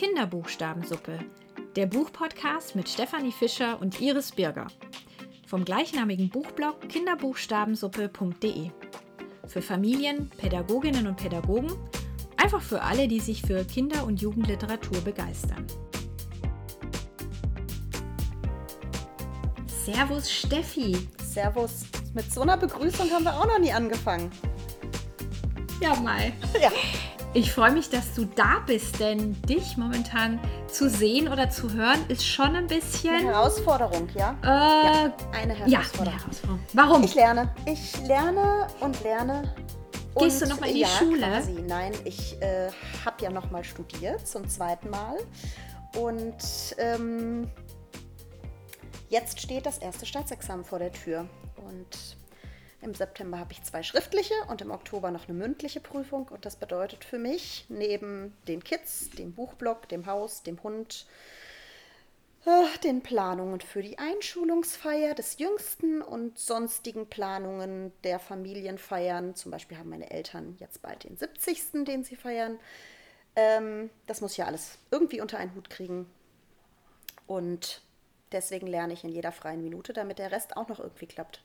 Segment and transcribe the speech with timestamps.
[0.00, 1.18] Kinderbuchstabensuppe,
[1.76, 4.68] der Buchpodcast mit Stefanie Fischer und Iris Birger.
[5.46, 8.70] Vom gleichnamigen Buchblog kinderbuchstabensuppe.de.
[9.46, 11.70] Für Familien, Pädagoginnen und Pädagogen,
[12.38, 15.66] einfach für alle, die sich für Kinder- und Jugendliteratur begeistern.
[19.84, 20.96] Servus Steffi.
[21.22, 21.82] Servus.
[22.14, 24.30] Mit so einer Begrüßung haben wir auch noch nie angefangen.
[25.82, 26.32] Ja, Mai.
[26.58, 26.72] Ja.
[27.32, 32.00] Ich freue mich, dass du da bist, denn dich momentan zu sehen oder zu hören
[32.08, 33.14] ist schon ein bisschen.
[33.14, 34.36] Eine Herausforderung, ja?
[34.42, 36.08] Äh, ja eine ja, Herausforderung.
[36.08, 36.60] eine Herausforderung.
[36.72, 37.04] Warum?
[37.04, 37.54] Ich lerne.
[37.66, 39.54] Ich lerne und lerne.
[40.18, 41.20] Gehst und, du noch mal in die ja, Schule?
[41.20, 41.62] Quasi.
[41.68, 42.68] Nein, ich äh,
[43.04, 45.16] habe ja noch mal studiert zum zweiten Mal
[45.96, 47.48] und ähm,
[49.08, 51.26] jetzt steht das erste Staatsexamen vor der Tür
[51.58, 52.16] und
[52.82, 56.28] im September habe ich zwei schriftliche und im Oktober noch eine mündliche Prüfung.
[56.28, 61.06] Und das bedeutet für mich, neben den Kids, dem Buchblock, dem Haus, dem Hund,
[62.46, 69.34] äh, den Planungen für die Einschulungsfeier des Jüngsten und sonstigen Planungen der Familienfeiern.
[69.34, 71.84] Zum Beispiel haben meine Eltern jetzt bald den 70.
[71.84, 72.58] den sie feiern.
[73.36, 76.10] Ähm, das muss ja alles irgendwie unter einen Hut kriegen.
[77.26, 77.82] Und
[78.32, 81.42] deswegen lerne ich in jeder freien Minute, damit der Rest auch noch irgendwie klappt.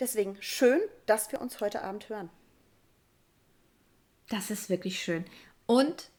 [0.00, 2.30] Deswegen schön, dass wir uns heute Abend hören.
[4.28, 5.24] Das ist wirklich schön.
[5.66, 6.10] Und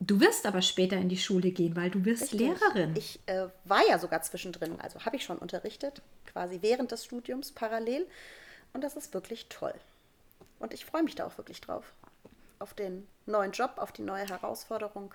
[0.00, 2.40] du wirst aber später in die Schule gehen, weil du wirst Richtig.
[2.40, 2.96] Lehrerin.
[2.96, 7.52] Ich äh, war ja sogar zwischendrin, also habe ich schon unterrichtet, quasi während des Studiums
[7.52, 8.06] parallel.
[8.72, 9.74] Und das ist wirklich toll.
[10.58, 11.92] Und ich freue mich da auch wirklich drauf.
[12.58, 15.14] Auf den neuen Job, auf die neue Herausforderung.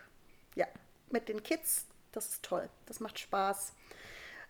[0.56, 0.68] Ja,
[1.10, 2.70] mit den Kids, das ist toll.
[2.86, 3.74] Das macht Spaß.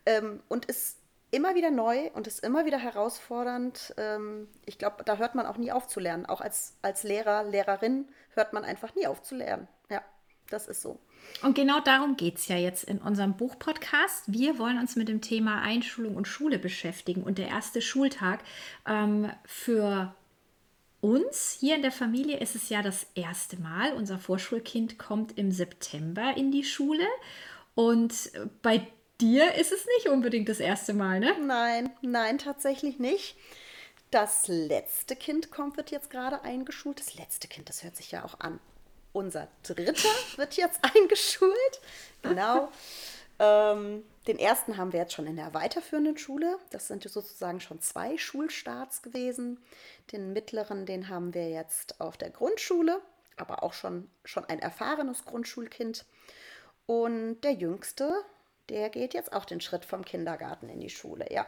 [0.05, 0.97] Ähm, und ist
[1.31, 3.93] immer wieder neu und ist immer wieder herausfordernd.
[3.97, 6.25] Ähm, ich glaube, da hört man auch nie auf zu lernen.
[6.25, 9.67] Auch als, als Lehrer, Lehrerin hört man einfach nie auf zu lernen.
[9.89, 10.01] Ja,
[10.49, 10.99] das ist so.
[11.41, 14.31] Und genau darum geht es ja jetzt in unserem Buchpodcast.
[14.31, 17.23] Wir wollen uns mit dem Thema Einschulung und Schule beschäftigen.
[17.23, 18.39] Und der erste Schultag
[18.87, 20.15] ähm, für
[21.01, 23.93] uns hier in der Familie ist es ja das erste Mal.
[23.93, 27.05] Unser Vorschulkind kommt im September in die Schule.
[27.75, 28.87] Und bei
[29.21, 31.35] dir ist es nicht unbedingt das erste Mal, ne?
[31.39, 33.35] Nein, nein, tatsächlich nicht.
[34.11, 36.99] Das letzte Kind kommt, wird jetzt gerade eingeschult.
[36.99, 38.59] Das letzte Kind, das hört sich ja auch an.
[39.11, 41.81] Unser dritter wird jetzt eingeschult.
[42.21, 42.69] Genau.
[43.39, 46.57] ähm, den ersten haben wir jetzt schon in der weiterführenden Schule.
[46.69, 49.59] Das sind sozusagen schon zwei Schulstarts gewesen.
[50.11, 53.01] Den mittleren, den haben wir jetzt auf der Grundschule,
[53.35, 56.05] aber auch schon, schon ein erfahrenes Grundschulkind.
[56.85, 58.13] Und der jüngste,
[58.69, 61.45] der geht jetzt auch den Schritt vom Kindergarten in die Schule, ja.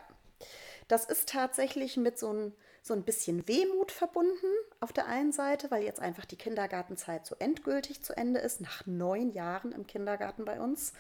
[0.88, 4.48] Das ist tatsächlich mit so ein, so ein bisschen Wehmut verbunden
[4.80, 8.86] auf der einen Seite, weil jetzt einfach die Kindergartenzeit so endgültig zu Ende ist, nach
[8.88, 10.94] neun Jahren im Kindergarten bei uns.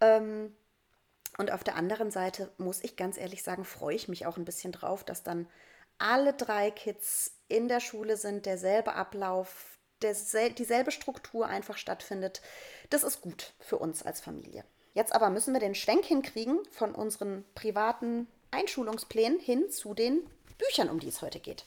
[0.00, 0.56] Ähm,
[1.38, 4.44] und auf der anderen Seite muss ich ganz ehrlich sagen, freue ich mich auch ein
[4.44, 5.46] bisschen drauf, dass dann
[5.98, 12.42] alle drei Kids in der Schule sind, derselbe Ablauf, dersel dieselbe Struktur einfach stattfindet.
[12.90, 14.64] Das ist gut für uns als Familie.
[14.96, 20.22] Jetzt aber müssen wir den Schwenk hinkriegen von unseren privaten Einschulungsplänen hin zu den
[20.56, 21.66] Büchern, um die es heute geht.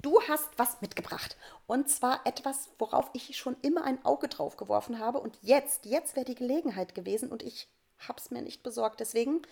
[0.00, 1.36] Du hast was mitgebracht.
[1.66, 5.20] Und zwar etwas, worauf ich schon immer ein Auge drauf geworfen habe.
[5.20, 9.00] Und jetzt, jetzt wäre die Gelegenheit gewesen und ich habe es mir nicht besorgt.
[9.00, 9.42] Deswegen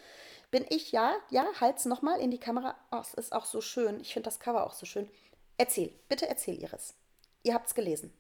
[0.51, 2.77] bin ich, ja, ja, halt's nochmal in die Kamera.
[2.91, 4.01] Oh, es ist auch so schön.
[4.01, 5.07] Ich finde das Cover auch so schön.
[5.59, 6.95] Erzähl, bitte erzähl Iris.
[7.43, 8.11] Ihr habt es gelesen.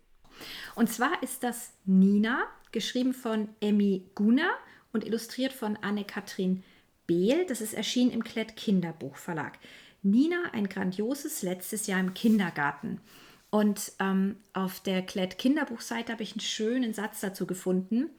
[0.75, 4.53] Und zwar ist das Nina, geschrieben von Emmy Gunnar
[4.93, 6.62] und illustriert von Anne-Kathrin
[7.06, 7.47] Behl.
[7.47, 9.59] Das ist erschienen im Klett Kinderbuchverlag.
[10.03, 13.00] Nina, ein grandioses letztes Jahr im Kindergarten.
[13.50, 18.10] Und ähm, auf der Klett Kinderbuchseite habe ich einen schönen Satz dazu gefunden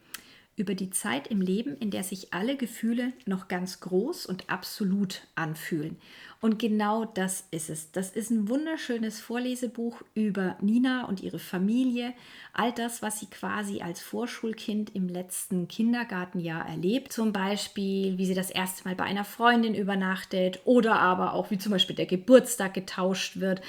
[0.60, 5.22] über die Zeit im Leben, in der sich alle Gefühle noch ganz groß und absolut
[5.34, 5.96] anfühlen.
[6.42, 7.92] Und genau das ist es.
[7.92, 12.14] Das ist ein wunderschönes Vorlesebuch über Nina und ihre Familie.
[12.52, 17.12] All das, was sie quasi als Vorschulkind im letzten Kindergartenjahr erlebt.
[17.12, 21.58] Zum Beispiel, wie sie das erste Mal bei einer Freundin übernachtet oder aber auch, wie
[21.58, 23.60] zum Beispiel der Geburtstag getauscht wird.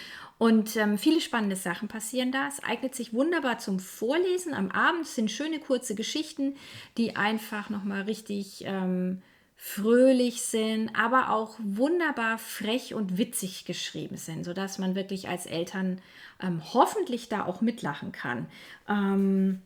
[0.42, 2.48] Und ähm, viele spannende Sachen passieren da.
[2.48, 4.56] Es eignet sich wunderbar zum Vorlesen.
[4.56, 6.56] Am Abend sind schöne kurze Geschichten,
[6.98, 9.22] die einfach nochmal richtig ähm,
[9.56, 16.02] fröhlich sind, aber auch wunderbar frech und witzig geschrieben sind, sodass man wirklich als Eltern
[16.42, 18.48] ähm, hoffentlich da auch mitlachen kann.
[18.90, 19.62] Ähm,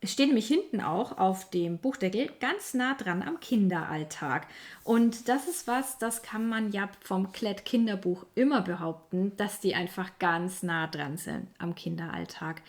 [0.00, 4.46] es steht nämlich hinten auch auf dem Buchdeckel ganz nah dran am Kinderalltag.
[4.84, 9.74] Und das ist was, das kann man ja vom Klett Kinderbuch immer behaupten, dass die
[9.74, 12.62] einfach ganz nah dran sind am Kinderalltag.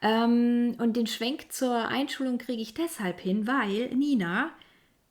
[0.00, 4.50] Ähm, und den Schwenk zur Einschulung kriege ich deshalb hin, weil Nina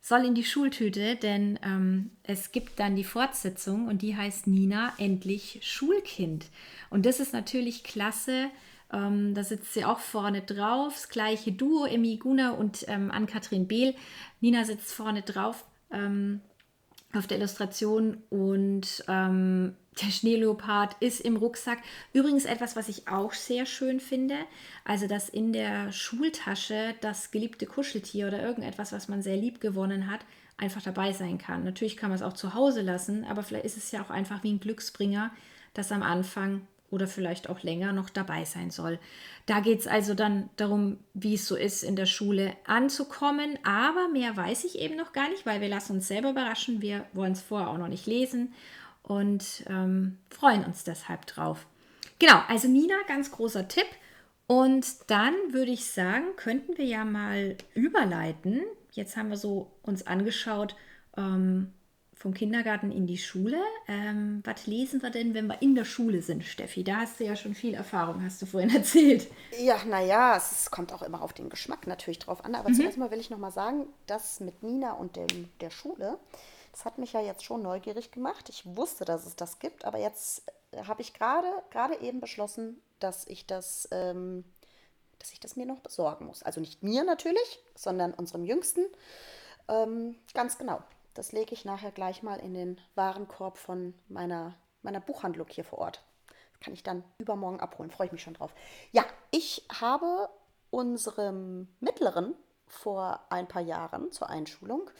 [0.00, 4.94] soll in die Schultüte, denn ähm, es gibt dann die Fortsetzung und die heißt Nina
[4.96, 6.46] endlich Schulkind.
[6.88, 8.50] Und das ist natürlich klasse.
[8.92, 13.68] Ähm, da sitzt sie auch vorne drauf, das gleiche Duo, Emmy Guna und ähm, Ann-Kathrin
[13.68, 13.94] Behl.
[14.40, 16.40] Nina sitzt vorne drauf ähm,
[17.12, 21.78] auf der Illustration und ähm, der Schneeleopard ist im Rucksack.
[22.12, 24.36] Übrigens etwas, was ich auch sehr schön finde.
[24.84, 30.10] Also, dass in der Schultasche das geliebte Kuscheltier oder irgendetwas, was man sehr lieb gewonnen
[30.10, 30.20] hat,
[30.56, 31.64] einfach dabei sein kann.
[31.64, 34.42] Natürlich kann man es auch zu Hause lassen, aber vielleicht ist es ja auch einfach
[34.42, 35.32] wie ein Glücksbringer,
[35.74, 38.98] das am Anfang oder vielleicht auch länger noch dabei sein soll.
[39.46, 43.58] Da geht es also dann darum, wie es so ist, in der Schule anzukommen.
[43.64, 46.82] Aber mehr weiß ich eben noch gar nicht, weil wir lassen uns selber überraschen.
[46.82, 48.54] Wir wollen es vorher auch noch nicht lesen
[49.02, 51.66] und ähm, freuen uns deshalb drauf.
[52.18, 53.86] Genau, also Nina, ganz großer Tipp.
[54.46, 58.62] Und dann würde ich sagen, könnten wir ja mal überleiten.
[58.92, 60.74] Jetzt haben wir so uns angeschaut
[61.16, 61.72] ähm,
[62.20, 63.58] vom Kindergarten in die Schule.
[63.88, 66.84] Ähm, was lesen wir denn, wenn wir in der Schule sind, Steffi?
[66.84, 69.26] Da hast du ja schon viel Erfahrung, hast du vorhin erzählt.
[69.58, 72.54] Ja, naja, es kommt auch immer auf den Geschmack natürlich drauf an.
[72.54, 72.74] Aber mhm.
[72.74, 76.18] zuerst mal will ich noch mal sagen, dass mit Nina und dem, der Schule,
[76.72, 78.50] das hat mich ja jetzt schon neugierig gemacht.
[78.50, 80.42] Ich wusste, dass es das gibt, aber jetzt
[80.72, 84.44] äh, habe ich gerade gerade eben beschlossen, dass ich das, ähm,
[85.18, 86.42] dass ich das mir noch besorgen muss.
[86.42, 88.84] Also nicht mir natürlich, sondern unserem Jüngsten.
[89.68, 90.82] Ähm, ganz genau.
[91.20, 95.80] Das lege ich nachher gleich mal in den Warenkorb von meiner, meiner Buchhandlung hier vor
[95.80, 96.02] Ort.
[96.52, 97.90] Das kann ich dann übermorgen abholen.
[97.90, 98.54] Freue ich mich schon drauf.
[98.90, 100.30] Ja, ich habe
[100.70, 102.34] unserem Mittleren
[102.66, 104.90] vor ein paar Jahren zur Einschulung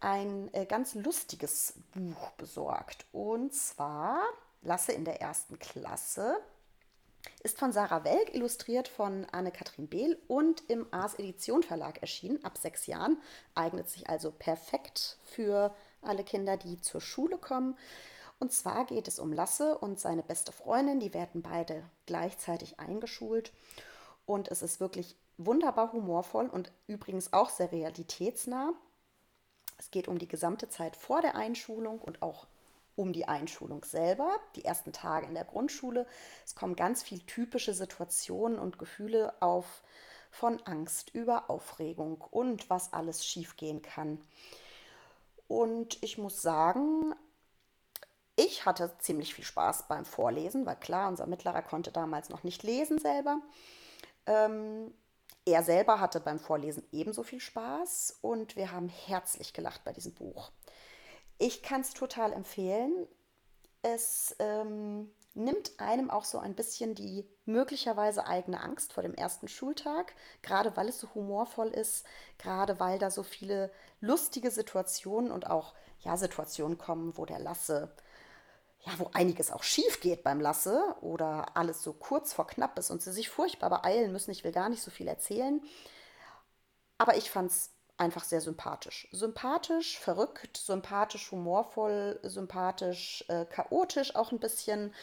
[0.00, 3.04] ein äh, ganz lustiges Buch besorgt.
[3.12, 4.22] Und zwar
[4.62, 6.38] Lasse in der ersten Klasse.
[7.42, 12.58] Ist von Sarah Welk, illustriert von Anne-Kathrin Behl und im Ars Edition Verlag erschienen, ab
[12.58, 13.18] sechs Jahren.
[13.54, 17.76] Eignet sich also perfekt für alle Kinder, die zur Schule kommen.
[18.38, 21.00] Und zwar geht es um Lasse und seine beste Freundin.
[21.00, 23.52] Die werden beide gleichzeitig eingeschult.
[24.26, 28.72] Und es ist wirklich wunderbar humorvoll und übrigens auch sehr realitätsnah.
[29.78, 32.46] Es geht um die gesamte Zeit vor der Einschulung und auch
[33.00, 36.06] um die Einschulung selber, die ersten Tage in der Grundschule.
[36.44, 39.82] Es kommen ganz viele typische Situationen und Gefühle auf,
[40.30, 44.20] von Angst über Aufregung und was alles schiefgehen kann.
[45.48, 47.14] Und ich muss sagen,
[48.36, 52.62] ich hatte ziemlich viel Spaß beim Vorlesen, weil klar, unser Mittlerer konnte damals noch nicht
[52.62, 53.40] lesen selber.
[54.26, 54.92] Ähm,
[55.46, 60.12] er selber hatte beim Vorlesen ebenso viel Spaß und wir haben herzlich gelacht bei diesem
[60.12, 60.52] Buch.
[61.40, 63.08] Ich kann es total empfehlen.
[63.80, 69.48] Es ähm, nimmt einem auch so ein bisschen die möglicherweise eigene Angst vor dem ersten
[69.48, 72.04] Schultag, gerade weil es so humorvoll ist,
[72.36, 73.72] gerade weil da so viele
[74.02, 77.90] lustige Situationen und auch ja, Situationen kommen, wo der Lasse
[78.82, 82.90] ja, wo einiges auch schief geht beim Lasse oder alles so kurz vor knapp ist
[82.90, 84.30] und sie sich furchtbar beeilen müssen.
[84.30, 85.62] Ich will gar nicht so viel erzählen.
[86.98, 87.70] Aber ich fand es
[88.00, 89.06] einfach sehr sympathisch.
[89.12, 94.94] Sympathisch, verrückt, sympathisch, humorvoll, sympathisch, äh, chaotisch auch ein bisschen,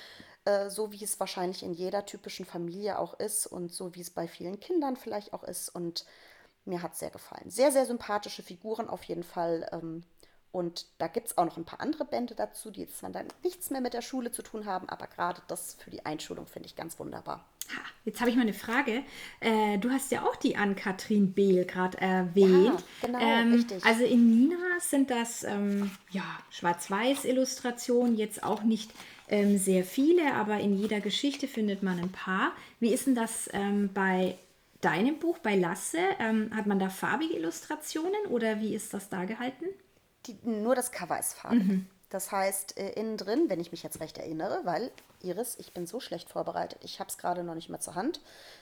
[0.45, 4.09] äh, so wie es wahrscheinlich in jeder typischen Familie auch ist und so wie es
[4.09, 5.69] bei vielen Kindern vielleicht auch ist.
[5.69, 6.05] Und
[6.65, 7.49] mir hat es sehr gefallen.
[7.49, 9.69] Sehr, sehr sympathische Figuren auf jeden Fall.
[9.71, 10.03] Ähm,
[10.51, 13.69] und da gibt es auch noch ein paar andere Bände dazu, die jetzt dann nichts
[13.69, 16.75] mehr mit der Schule zu tun haben, aber gerade das für die Einschulung finde ich
[16.75, 17.45] ganz wunderbar.
[17.69, 19.03] Ha, jetzt habe ich mal eine Frage.
[19.39, 22.83] Äh, du hast ja auch die Ann-Kathrin Behl gerade erwähnt.
[23.01, 23.85] Ja, genau, ähm, richtig.
[23.85, 28.91] Also in Nina sind das ähm, ja, Schwarz-Weiß-Illustrationen, jetzt auch nicht
[29.29, 32.53] ähm, sehr viele, aber in jeder Geschichte findet man ein paar.
[32.79, 34.37] Wie ist denn das ähm, bei
[34.81, 35.99] deinem Buch, bei Lasse?
[36.19, 39.65] Ähm, hat man da farbige Illustrationen oder wie ist das da gehalten?
[40.27, 41.63] die, nur das Cover ist farbig.
[41.63, 41.87] Mhm.
[42.09, 45.87] Das heißt, äh, innen drin, wenn ich mich jetzt recht erinnere, weil Iris, ich bin
[45.87, 48.21] so schlecht vorbereitet, ich habe es gerade noch nicht mehr zur Hand.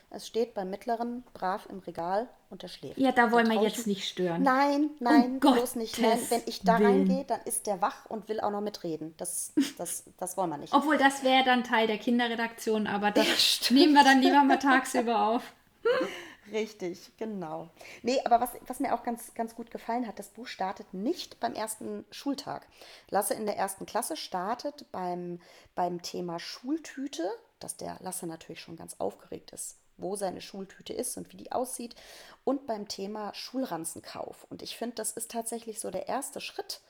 [0.09, 2.97] Es steht beim Mittleren brav im Regal und er schläft.
[2.97, 4.43] Ja, da wollen wir jetzt nicht stören.
[4.43, 5.99] Nein, nein, um bloß nicht.
[5.99, 9.13] Nein, wenn ich da reingehe, dann ist der wach und will auch noch mitreden.
[9.17, 10.73] Das, das, das wollen wir nicht.
[10.73, 14.59] Obwohl, das wäre dann Teil der Kinderredaktion, aber das ja, nehmen wir dann lieber mal
[14.59, 15.43] tagsüber auf.
[16.51, 17.69] Richtig, genau.
[18.03, 21.39] Nee, aber was, was mir auch ganz, ganz gut gefallen hat, das Buch startet nicht
[21.39, 22.67] beim ersten Schultag.
[23.09, 25.39] Lasse in der ersten Klasse startet beim,
[25.73, 27.27] beim Thema Schultüte,
[27.59, 31.51] dass der Lasse natürlich schon ganz aufgeregt ist, wo seine Schultüte ist und wie die
[31.51, 31.95] aussieht,
[32.43, 34.45] und beim Thema Schulranzenkauf.
[34.51, 36.81] Und ich finde, das ist tatsächlich so der erste Schritt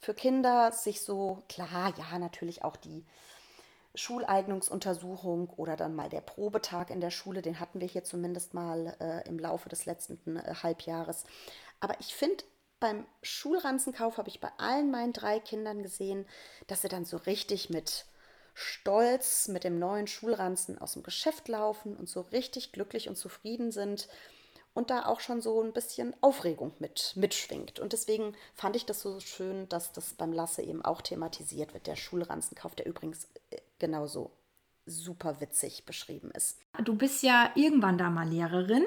[0.00, 3.04] für Kinder, sich so, klar, ja, natürlich auch die
[3.94, 8.96] Schuleignungsuntersuchung oder dann mal der Probetag in der Schule, den hatten wir hier zumindest mal
[9.00, 11.24] äh, im Laufe des letzten äh, Halbjahres.
[11.80, 12.44] Aber ich finde,
[12.80, 16.26] beim Schulranzenkauf habe ich bei allen meinen drei Kindern gesehen,
[16.66, 18.06] dass sie dann so richtig mit
[18.54, 23.70] Stolz mit dem neuen Schulranzen aus dem Geschäft laufen und so richtig glücklich und zufrieden
[23.70, 24.08] sind
[24.74, 27.78] und da auch schon so ein bisschen Aufregung mit mitschwingt.
[27.80, 31.86] Und deswegen fand ich das so schön, dass das beim Lasse eben auch thematisiert wird,
[31.86, 34.32] der Schulranzenkauf, der übrigens äh, genauso
[34.86, 36.58] super witzig beschrieben ist.
[36.82, 38.84] Du bist ja irgendwann da mal Lehrerin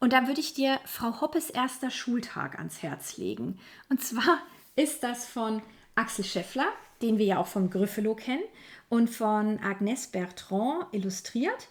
[0.00, 3.58] und da würde ich dir Frau Hoppes erster Schultag ans Herz legen.
[3.88, 4.38] Und zwar
[4.76, 5.62] ist das von
[5.94, 6.68] Axel Scheffler,
[7.02, 8.42] den wir ja auch von Gryffalo kennen,
[8.88, 11.68] und von Agnes Bertrand illustriert.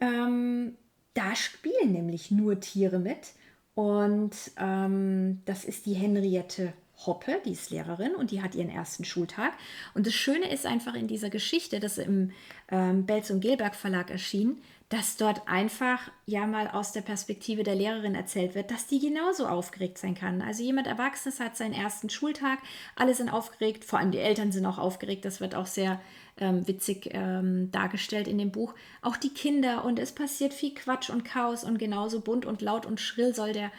[0.00, 0.76] Ähm,
[1.14, 3.32] da spielen nämlich nur Tiere mit.
[3.74, 6.72] Und ähm, das ist die Henriette
[7.06, 9.52] Hoppe, die ist Lehrerin und die hat ihren ersten Schultag.
[9.94, 12.32] Und das Schöne ist einfach in dieser Geschichte, das im
[12.70, 17.74] ähm, Belz und Gelberg Verlag erschien, dass dort einfach ja mal aus der Perspektive der
[17.74, 20.40] Lehrerin erzählt wird, dass die genauso aufgeregt sein kann.
[20.40, 22.58] Also jemand Erwachsenes hat seinen ersten Schultag,
[22.96, 26.00] alle sind aufgeregt, vor allem die Eltern sind auch aufgeregt, das wird auch sehr
[26.38, 28.74] ähm, witzig ähm, dargestellt in dem Buch.
[29.02, 32.86] Auch die Kinder und es passiert viel Quatsch und Chaos und genauso bunt und laut
[32.86, 33.70] und schrill soll der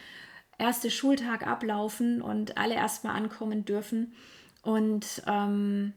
[0.60, 4.13] erste Schultag ablaufen und alle erstmal ankommen dürfen.
[4.62, 5.94] Und ähm,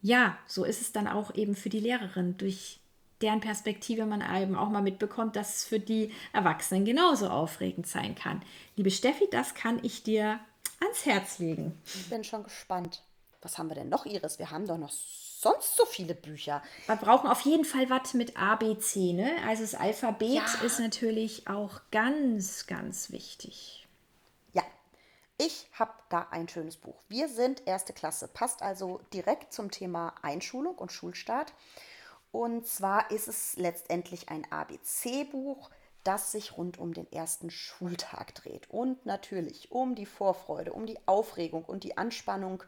[0.00, 2.80] ja, so ist es dann auch eben für die Lehrerin durch
[3.20, 8.14] deren Perspektive man eben auch mal mitbekommt, dass es für die Erwachsenen genauso aufregend sein
[8.14, 8.42] kann.
[8.76, 10.38] Liebe Steffi, das kann ich dir
[10.80, 11.76] ans Herz legen.
[11.84, 13.02] Ich bin schon gespannt.
[13.42, 14.38] Was haben wir denn noch, Iris?
[14.38, 16.62] Wir haben doch noch sonst so viele Bücher.
[16.86, 19.30] Wir brauchen auf jeden Fall was mit ABC, ne?
[19.46, 20.64] Also das Alphabet ja.
[20.64, 23.87] ist natürlich auch ganz, ganz wichtig.
[25.40, 27.00] Ich habe da ein schönes Buch.
[27.08, 31.54] Wir sind erste Klasse, passt also direkt zum Thema Einschulung und Schulstart.
[32.32, 35.70] Und zwar ist es letztendlich ein ABC-Buch,
[36.02, 38.68] das sich rund um den ersten Schultag dreht.
[38.68, 42.64] Und natürlich um die Vorfreude, um die Aufregung und die Anspannung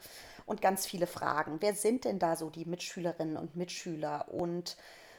[0.47, 1.57] und ganz viele Fragen.
[1.61, 4.29] Wer sind denn da so die Mitschülerinnen und Mitschüler?
[4.29, 4.77] Und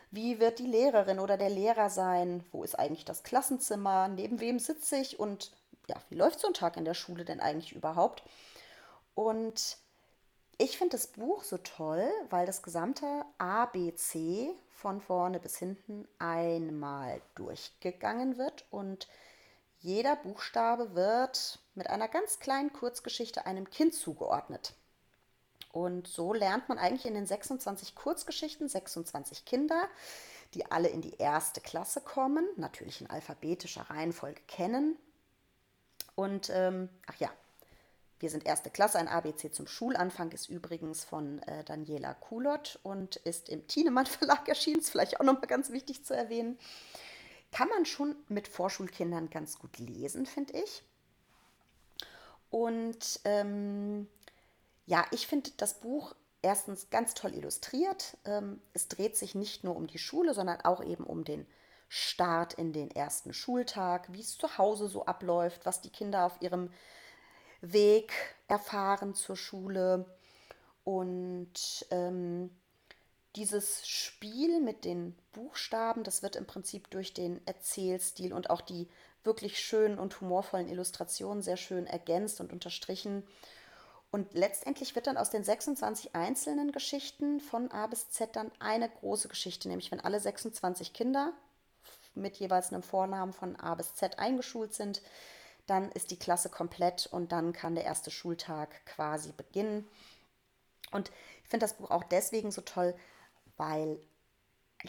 [0.09, 2.45] wie wird die Lehrerin oder der Lehrer sein?
[2.53, 4.07] Wo ist eigentlich das Klassenzimmer?
[4.07, 5.19] Neben wem sitze ich?
[5.19, 5.51] Und
[5.87, 8.23] ja, wie läuft so ein Tag in der Schule denn eigentlich überhaupt?
[9.15, 9.77] Und
[10.57, 17.21] ich finde das Buch so toll, weil das gesamte ABC von vorne bis hinten einmal
[17.35, 19.07] durchgegangen wird und
[19.79, 24.73] jeder Buchstabe wird mit einer ganz kleinen Kurzgeschichte einem Kind zugeordnet.
[25.71, 29.87] Und so lernt man eigentlich in den 26 Kurzgeschichten 26 Kinder,
[30.53, 34.97] die alle in die erste Klasse kommen, natürlich in alphabetischer Reihenfolge kennen.
[36.15, 37.29] Und ähm, ach ja,
[38.21, 43.15] wir sind erste Klasse, ein ABC zum Schulanfang ist übrigens von äh, Daniela Kulot und
[43.17, 44.79] ist im Thienemann Verlag erschienen.
[44.79, 46.59] Ist vielleicht auch nochmal ganz wichtig zu erwähnen.
[47.51, 50.83] Kann man schon mit Vorschulkindern ganz gut lesen, finde ich.
[52.51, 54.07] Und ähm,
[54.85, 58.17] ja, ich finde das Buch erstens ganz toll illustriert.
[58.25, 61.47] Ähm, es dreht sich nicht nur um die Schule, sondern auch eben um den
[61.93, 66.41] Start in den ersten Schultag, wie es zu Hause so abläuft, was die Kinder auf
[66.41, 66.71] ihrem
[67.59, 68.13] Weg
[68.47, 70.05] erfahren zur Schule.
[70.85, 72.49] Und ähm,
[73.35, 78.87] dieses Spiel mit den Buchstaben, das wird im Prinzip durch den Erzählstil und auch die
[79.25, 83.27] wirklich schönen und humorvollen Illustrationen sehr schön ergänzt und unterstrichen.
[84.11, 88.87] Und letztendlich wird dann aus den 26 einzelnen Geschichten von A bis Z dann eine
[88.87, 91.33] große Geschichte, nämlich wenn alle 26 Kinder
[92.13, 95.01] mit jeweils einem Vornamen von A bis Z eingeschult sind,
[95.67, 99.87] dann ist die Klasse komplett und dann kann der erste Schultag quasi beginnen.
[100.91, 101.11] Und
[101.43, 102.95] ich finde das Buch auch deswegen so toll,
[103.57, 103.99] weil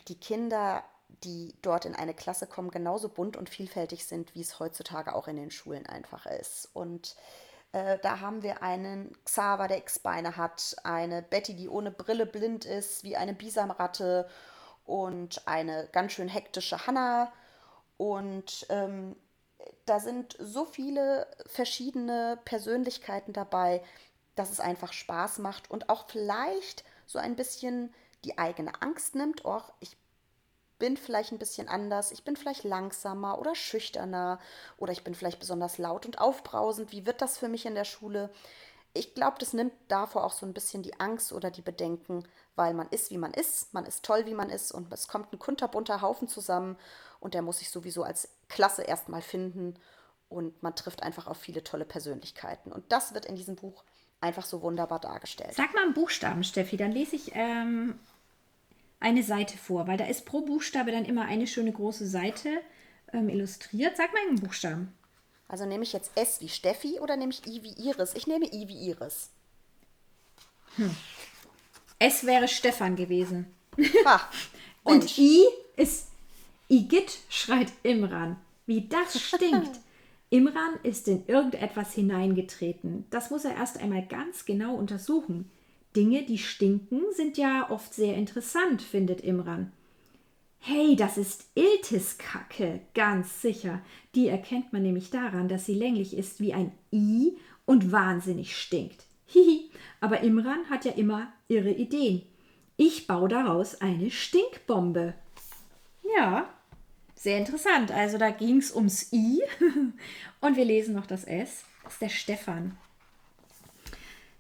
[0.09, 0.83] die Kinder,
[1.25, 5.29] die dort in eine Klasse kommen, genauso bunt und vielfältig sind, wie es heutzutage auch
[5.29, 6.71] in den Schulen einfach ist.
[6.73, 7.17] Und
[7.73, 12.65] äh, da haben wir einen Xaver, der X-Beine hat, eine Betty, die ohne Brille blind
[12.65, 14.29] ist, wie eine Bisamratte
[14.85, 17.33] und eine ganz schön hektische Hannah.
[17.97, 19.17] Und ähm,
[19.85, 23.83] da sind so viele verschiedene Persönlichkeiten dabei,
[24.35, 27.93] dass es einfach Spaß macht und auch vielleicht so ein bisschen
[28.25, 29.45] die eigene Angst nimmt.
[29.45, 29.97] Oh, ich
[30.79, 34.41] bin vielleicht ein bisschen anders, ich bin vielleicht langsamer oder schüchterner
[34.79, 36.91] oder ich bin vielleicht besonders laut und aufbrausend.
[36.91, 38.31] Wie wird das für mich in der Schule?
[38.95, 42.25] Ich glaube, das nimmt davor auch so ein bisschen die Angst oder die Bedenken,
[42.57, 45.33] weil man ist, wie man ist, man ist toll, wie man ist und es kommt
[45.33, 46.77] ein kunterbunter Haufen zusammen
[47.21, 49.77] und der muss sich sowieso als Klasse erstmal finden
[50.29, 52.73] und man trifft einfach auf viele tolle Persönlichkeiten.
[52.73, 53.85] Und das wird in diesem Buch
[54.21, 55.55] einfach so wunderbar dargestellt.
[55.55, 57.99] Sag mal einen Buchstaben, Steffi, dann lese ich ähm,
[59.01, 62.61] eine Seite vor, weil da ist pro Buchstabe dann immer eine schöne große Seite
[63.13, 63.97] ähm, illustriert.
[63.97, 64.95] Sag mal einen Buchstaben.
[65.53, 68.15] Also nehme ich jetzt S wie Steffi oder nehme ich I wie Iris?
[68.15, 69.29] Ich nehme I wie Iris.
[71.99, 73.53] S wäre Stefan gewesen.
[74.83, 75.45] Und, Und I
[75.77, 76.09] ist
[76.69, 78.39] Igitt, schreit Imran.
[78.65, 79.79] Wie das stinkt.
[80.31, 83.05] Imran ist in irgendetwas hineingetreten.
[83.11, 85.51] Das muss er erst einmal ganz genau untersuchen.
[85.95, 89.71] Dinge, die stinken, sind ja oft sehr interessant, findet Imran.
[90.65, 93.83] Hey, das ist Iltis-Kacke, ganz sicher.
[94.15, 99.07] Die erkennt man nämlich daran, dass sie länglich ist wie ein I und wahnsinnig stinkt.
[99.27, 102.23] Hihi, aber Imran hat ja immer irre Ideen.
[102.77, 105.15] Ich baue daraus eine Stinkbombe.
[106.17, 106.49] Ja,
[107.17, 107.91] sehr interessant.
[107.91, 109.43] Also da ging es ums I
[110.41, 111.65] und wir lesen noch das S.
[111.83, 112.79] Das ist der Stefan.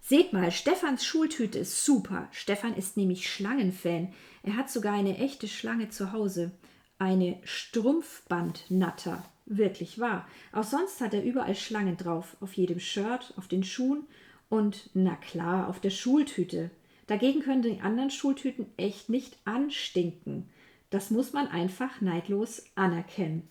[0.00, 2.28] Seht mal, Stefans Schultüte ist super.
[2.30, 4.12] Stefan ist nämlich Schlangenfan.
[4.42, 6.52] Er hat sogar eine echte Schlange zu Hause.
[6.98, 9.24] Eine Strumpfbandnatter.
[9.46, 10.26] Wirklich wahr.
[10.52, 12.36] Auch sonst hat er überall Schlangen drauf.
[12.40, 14.04] Auf jedem Shirt, auf den Schuhen
[14.48, 16.70] und, na klar, auf der Schultüte.
[17.06, 20.48] Dagegen können die anderen Schultüten echt nicht anstinken.
[20.90, 23.48] Das muss man einfach neidlos anerkennen.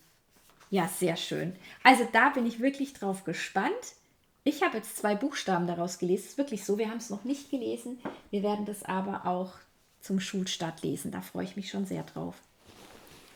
[0.70, 1.54] Ja, sehr schön.
[1.82, 3.72] Also da bin ich wirklich drauf gespannt.
[4.44, 6.22] Ich habe jetzt zwei Buchstaben daraus gelesen.
[6.24, 7.98] Es ist wirklich so, wir haben es noch nicht gelesen.
[8.30, 9.52] Wir werden das aber auch
[10.02, 11.10] zum Schulstart lesen.
[11.12, 12.36] Da freue ich mich schon sehr drauf.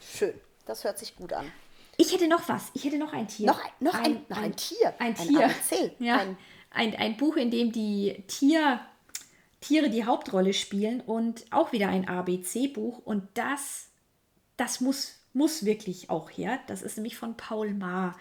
[0.01, 0.35] schön.
[0.67, 1.51] Das hört sich gut an.
[1.97, 2.71] Ich hätte noch was.
[2.75, 3.47] Ich hätte noch ein Tier.
[3.47, 4.93] Noch ein, noch ein, noch ein, Tier.
[4.99, 5.45] Ein Ein Tier.
[5.45, 5.93] ABC.
[6.01, 6.37] Ja, Ein,
[6.71, 8.81] ein, ein Buch, in dem die Tier,
[9.61, 12.99] Tiere die Hauptrolle spielen und auch wieder ein ABC-Buch.
[13.05, 13.87] Und das,
[14.57, 16.59] das muss, muss wirklich auch her.
[16.67, 18.19] Das ist nämlich von Paul Maar.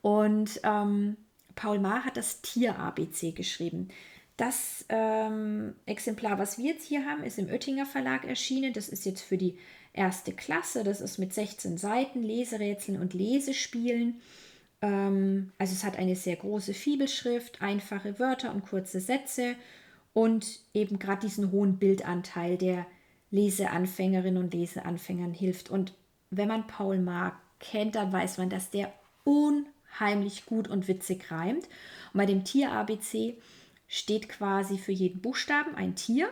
[0.00, 1.16] Und ähm,
[1.56, 3.88] Paul Maar hat das Tier-ABC geschrieben.
[4.40, 8.72] Das ähm, Exemplar, was wir jetzt hier haben, ist im Oettinger Verlag erschienen.
[8.72, 9.58] Das ist jetzt für die
[9.92, 10.82] erste Klasse.
[10.82, 14.22] Das ist mit 16 Seiten, Leserätseln und Lesespielen.
[14.80, 19.56] Ähm, also es hat eine sehr große Fibelschrift, einfache Wörter und kurze Sätze
[20.14, 22.86] und eben gerade diesen hohen Bildanteil, der
[23.30, 25.68] Leseanfängerinnen und Leseanfängern hilft.
[25.68, 25.92] Und
[26.30, 28.90] wenn man Paul Maar kennt, dann weiß man, dass der
[29.24, 31.64] unheimlich gut und witzig reimt.
[32.14, 33.36] Und bei dem Tier-ABC
[33.90, 36.30] steht quasi für jeden Buchstaben ein Tier.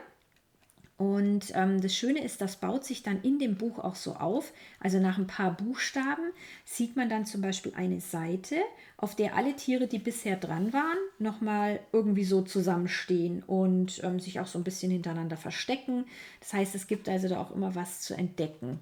[0.96, 4.52] Und ähm, das Schöne ist, das baut sich dann in dem Buch auch so auf.
[4.80, 6.32] Also nach ein paar Buchstaben
[6.64, 8.56] sieht man dann zum Beispiel eine Seite,
[8.96, 14.40] auf der alle Tiere, die bisher dran waren, nochmal irgendwie so zusammenstehen und ähm, sich
[14.40, 16.04] auch so ein bisschen hintereinander verstecken.
[16.40, 18.78] Das heißt, es gibt also da auch immer was zu entdecken.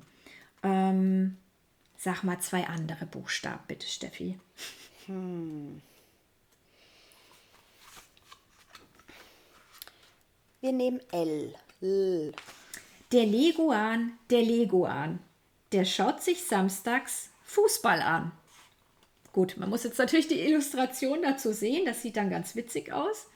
[0.62, 1.36] Ähm,
[1.96, 4.38] sag mal zwei andere Buchstaben, bitte, Steffi.
[10.66, 11.54] Wir nehmen L.
[11.80, 12.32] L.
[13.12, 15.20] Der Leguan, der Leguan,
[15.70, 18.32] der schaut sich samstags Fußball an.
[19.32, 23.26] Gut, man muss jetzt natürlich die Illustration dazu sehen, das sieht dann ganz witzig aus.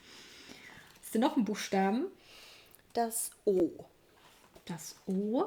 [1.00, 2.06] Ist denn noch ein Buchstaben?
[2.94, 3.70] Das O.
[4.64, 5.44] Das O.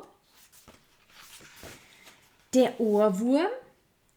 [2.54, 3.52] Der Ohrwurm,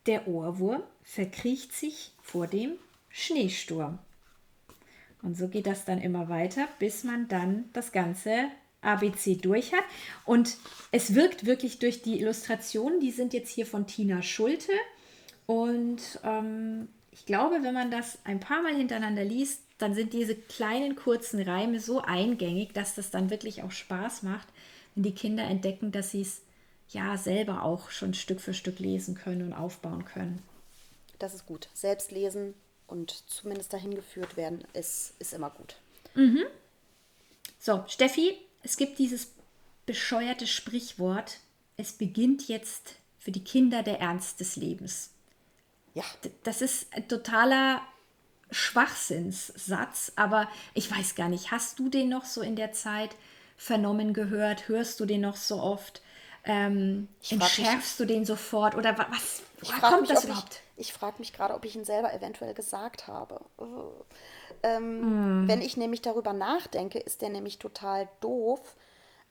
[0.07, 2.79] der Ohrwurm verkriecht sich vor dem
[3.11, 3.99] Schneesturm.
[5.23, 8.49] Und so geht das dann immer weiter, bis man dann das ganze
[8.83, 9.85] ABC durch hat.
[10.25, 10.57] Und
[10.93, 14.73] es wirkt wirklich durch die Illustrationen, die sind jetzt hier von Tina Schulte.
[15.47, 20.35] Und ähm, ich glaube, wenn man das ein paar Mal hintereinander liest, dann sind diese
[20.35, 24.49] kleinen kurzen Reime so eingängig, dass das dann wirklich auch Spaß macht,
[24.95, 26.43] wenn die Kinder entdecken, dass sie es
[26.89, 30.43] ja selber auch schon Stück für Stück lesen können und aufbauen können.
[31.19, 31.69] Das ist gut.
[31.75, 32.55] Selbst lesen
[32.87, 35.77] und zumindest dahin geführt werden, ist, ist immer gut.
[37.59, 39.33] So, Steffi, es gibt dieses
[39.87, 41.39] bescheuerte Sprichwort,
[41.77, 45.11] es beginnt jetzt für die Kinder der Ernst des Lebens.
[45.95, 46.05] Ja,
[46.45, 47.83] Das ist ein totaler
[48.51, 53.17] Schwachsinnssatz, aber ich weiß gar nicht, hast du den noch so in der Zeit
[53.57, 54.69] vernommen gehört?
[54.69, 56.03] Hörst du den noch so oft?
[56.47, 58.75] Ähm, Ich frag mich- entschärfst du den sofort?
[58.77, 59.43] Oder wa- was?
[59.61, 60.61] Woher kommt mich, das überhaupt?
[60.77, 63.41] ich, ich frage mich gerade, ob ich ihn selber eventuell gesagt habe.
[63.59, 63.93] Oh.
[64.63, 68.77] Ähm, Wenn ich nämlich darüber nachdenke, ist der nämlich total doof.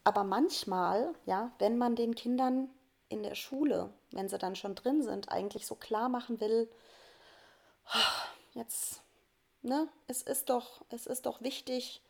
[0.04, 2.69] Aber manchmal, ja, wenn man den Kindern
[3.10, 6.69] in der Schule, wenn sie dann schon drin sind, eigentlich so klar machen will,
[8.54, 9.01] jetzt,
[9.62, 12.01] ne, es ist doch, es ist doch wichtig,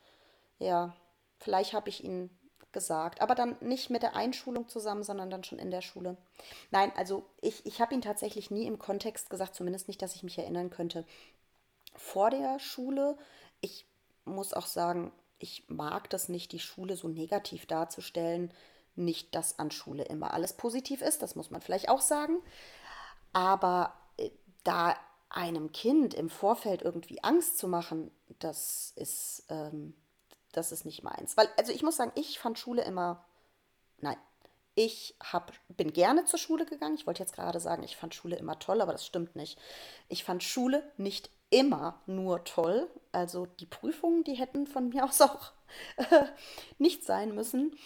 [0.58, 0.94] ja,
[1.38, 2.30] vielleicht habe ich ihn
[2.76, 6.18] gesagt, aber dann nicht mit der Einschulung zusammen, sondern dann schon in der Schule.
[6.70, 10.22] Nein, also ich, ich habe ihn tatsächlich nie im Kontext gesagt, zumindest nicht, dass ich
[10.22, 11.06] mich erinnern könnte.
[11.94, 13.16] Vor der Schule,
[13.62, 13.86] ich
[14.26, 18.52] muss auch sagen, ich mag das nicht, die Schule so negativ darzustellen
[18.94, 22.42] Nicht, dass an Schule immer alles positiv ist, das muss man vielleicht auch sagen.
[23.32, 24.30] Aber äh,
[24.64, 24.94] da
[25.30, 29.94] einem Kind im Vorfeld irgendwie Angst zu machen, das ist, ähm,
[30.56, 31.36] das ist nicht meins.
[31.36, 33.24] Weil, also ich muss sagen, ich fand Schule immer,
[33.98, 34.16] nein,
[34.74, 36.96] ich hab, bin gerne zur Schule gegangen.
[36.96, 39.58] Ich wollte jetzt gerade sagen, ich fand Schule immer toll, aber das stimmt nicht.
[40.08, 42.88] Ich fand Schule nicht immer nur toll.
[43.10, 45.52] Also die Prüfungen, die hätten von mir aus auch
[45.96, 46.26] äh,
[46.78, 47.76] nicht sein müssen.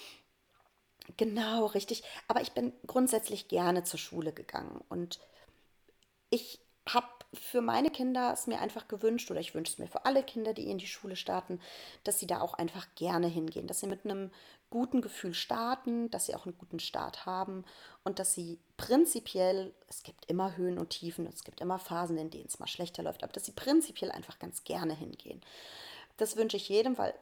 [1.16, 2.02] Genau, richtig.
[2.28, 5.20] Aber ich bin grundsätzlich gerne zur Schule gegangen und
[6.30, 6.60] ich
[7.32, 10.52] für meine Kinder es mir einfach gewünscht oder ich wünsche es mir für alle Kinder,
[10.52, 11.60] die in die Schule starten,
[12.02, 14.30] dass sie da auch einfach gerne hingehen, dass sie mit einem
[14.68, 17.64] guten Gefühl starten, dass sie auch einen guten Start haben
[18.02, 22.30] und dass sie prinzipiell, es gibt immer Höhen und Tiefen, es gibt immer Phasen, in
[22.30, 25.40] denen es mal schlechter läuft, aber dass sie prinzipiell einfach ganz gerne hingehen.
[26.16, 27.14] Das wünsche ich jedem, weil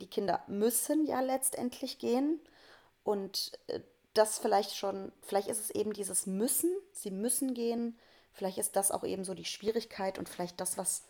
[0.00, 2.40] die Kinder müssen ja letztendlich gehen
[3.02, 3.80] und äh,
[4.14, 7.96] das vielleicht schon, vielleicht ist es eben dieses Müssen, sie müssen gehen,
[8.38, 11.02] Vielleicht ist das auch eben so die Schwierigkeit und vielleicht das, was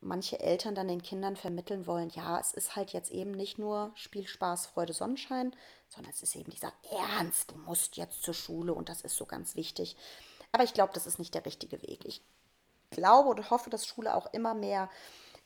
[0.00, 2.10] manche Eltern dann den Kindern vermitteln wollen.
[2.10, 5.54] Ja, es ist halt jetzt eben nicht nur Spiel, Spaß, Freude, Sonnenschein,
[5.88, 9.26] sondern es ist eben dieser Ernst, du musst jetzt zur Schule und das ist so
[9.26, 9.96] ganz wichtig.
[10.50, 12.04] Aber ich glaube, das ist nicht der richtige Weg.
[12.04, 12.20] Ich
[12.90, 14.90] glaube und hoffe, dass Schule auch immer mehr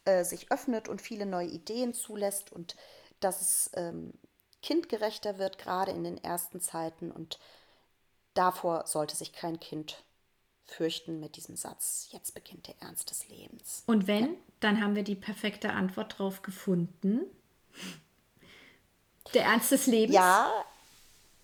[0.07, 2.77] äh, sich öffnet und viele neue Ideen zulässt und
[3.21, 4.14] dass es ähm,
[4.62, 7.11] kindgerechter wird, gerade in den ersten Zeiten.
[7.11, 7.38] Und
[8.33, 10.03] davor sollte sich kein Kind
[10.66, 13.83] fürchten mit diesem Satz, jetzt beginnt der Ernst des Lebens.
[13.87, 14.38] Und wenn, ja.
[14.61, 17.20] dann haben wir die perfekte Antwort drauf gefunden.
[19.35, 20.14] Der Ernst des Lebens?
[20.14, 20.64] Ja,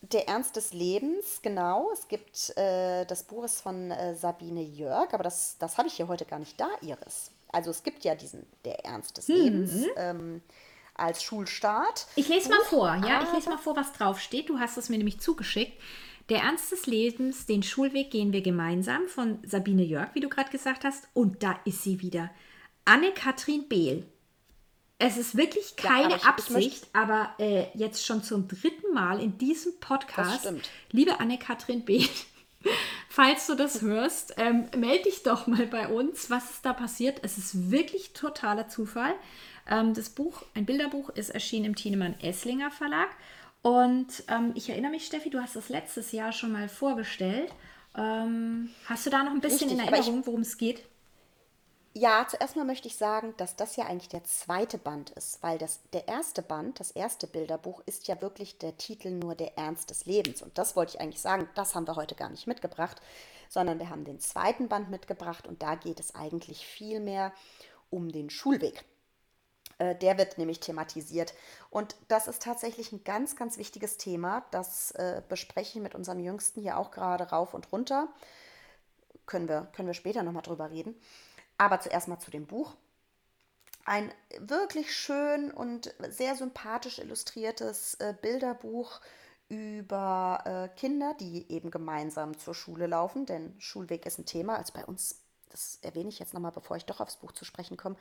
[0.03, 1.91] der Ernst des Lebens, genau.
[1.93, 5.95] Es gibt, äh, das Buch ist von äh, Sabine Jörg, aber das, das habe ich
[5.95, 7.31] hier heute gar nicht da, Iris.
[7.49, 9.35] Also es gibt ja diesen, der Ernst des mhm.
[9.35, 9.87] Lebens.
[9.97, 10.43] Ähm,
[10.95, 12.07] als Schulstart.
[12.15, 14.51] Ich lese mal vor, ja, ich lese mal vor, was draufsteht.
[14.51, 15.81] Du hast es mir nämlich zugeschickt.
[16.31, 20.51] Der Ernst des Lebens, den Schulweg gehen wir gemeinsam von Sabine Jörg, wie du gerade
[20.51, 21.09] gesagt hast.
[21.13, 22.31] Und da ist sie wieder.
[22.85, 24.07] Anne-Kathrin Behl.
[24.99, 28.95] Es ist wirklich keine ja, aber ich, Absicht, ich aber äh, jetzt schon zum dritten
[28.95, 30.53] Mal in diesem Podcast,
[30.93, 32.09] liebe Anne-Kathrin Behl,
[33.09, 37.19] falls du das hörst, ähm, melde dich doch mal bei uns, was ist da passiert.
[37.25, 39.15] Es ist wirklich totaler Zufall.
[39.69, 43.09] Ähm, das Buch, ein Bilderbuch, ist erschienen im Thienemann Esslinger Verlag
[43.63, 47.53] und ähm, ich erinnere mich, Steffi, du hast das letztes Jahr schon mal vorgestellt.
[47.97, 50.83] Ähm, hast du da noch ein bisschen Richtig, in Erinnerung, worum es geht?
[51.93, 55.59] Ja, zuerst mal möchte ich sagen, dass das ja eigentlich der zweite Band ist, weil
[55.59, 59.91] das, der erste Band, das erste Bilderbuch, ist ja wirklich der Titel nur der Ernst
[59.91, 60.41] des Lebens.
[60.41, 63.03] Und das wollte ich eigentlich sagen, das haben wir heute gar nicht mitgebracht,
[63.49, 67.33] sondern wir haben den zweiten Band mitgebracht und da geht es eigentlich viel mehr
[67.91, 68.85] um den Schulweg.
[69.81, 71.35] Äh, der wird nämlich thematisiert.
[71.71, 74.45] Und das ist tatsächlich ein ganz, ganz wichtiges Thema.
[74.51, 78.09] Das äh, bespreche ich mit unserem Jüngsten hier auch gerade rauf und runter.
[79.27, 80.95] Können wir, können wir später nochmal drüber reden.
[81.57, 82.77] Aber zuerst mal zu dem Buch.
[83.87, 89.01] Ein wirklich schön und sehr sympathisch illustriertes äh, Bilderbuch
[89.49, 94.71] über äh, Kinder, die eben gemeinsam zur Schule laufen, denn Schulweg ist ein Thema, als
[94.71, 97.97] bei uns, das erwähne ich jetzt nochmal, bevor ich doch aufs Buch zu sprechen komme,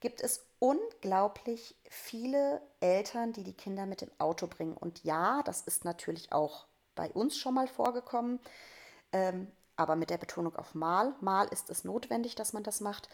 [0.00, 4.76] gibt es unglaublich viele Eltern, die die Kinder mit dem Auto bringen.
[4.76, 8.40] Und ja, das ist natürlich auch bei uns schon mal vorgekommen,
[9.12, 11.14] ähm, aber mit der Betonung auf mal.
[11.20, 13.08] Mal ist es notwendig, dass man das macht.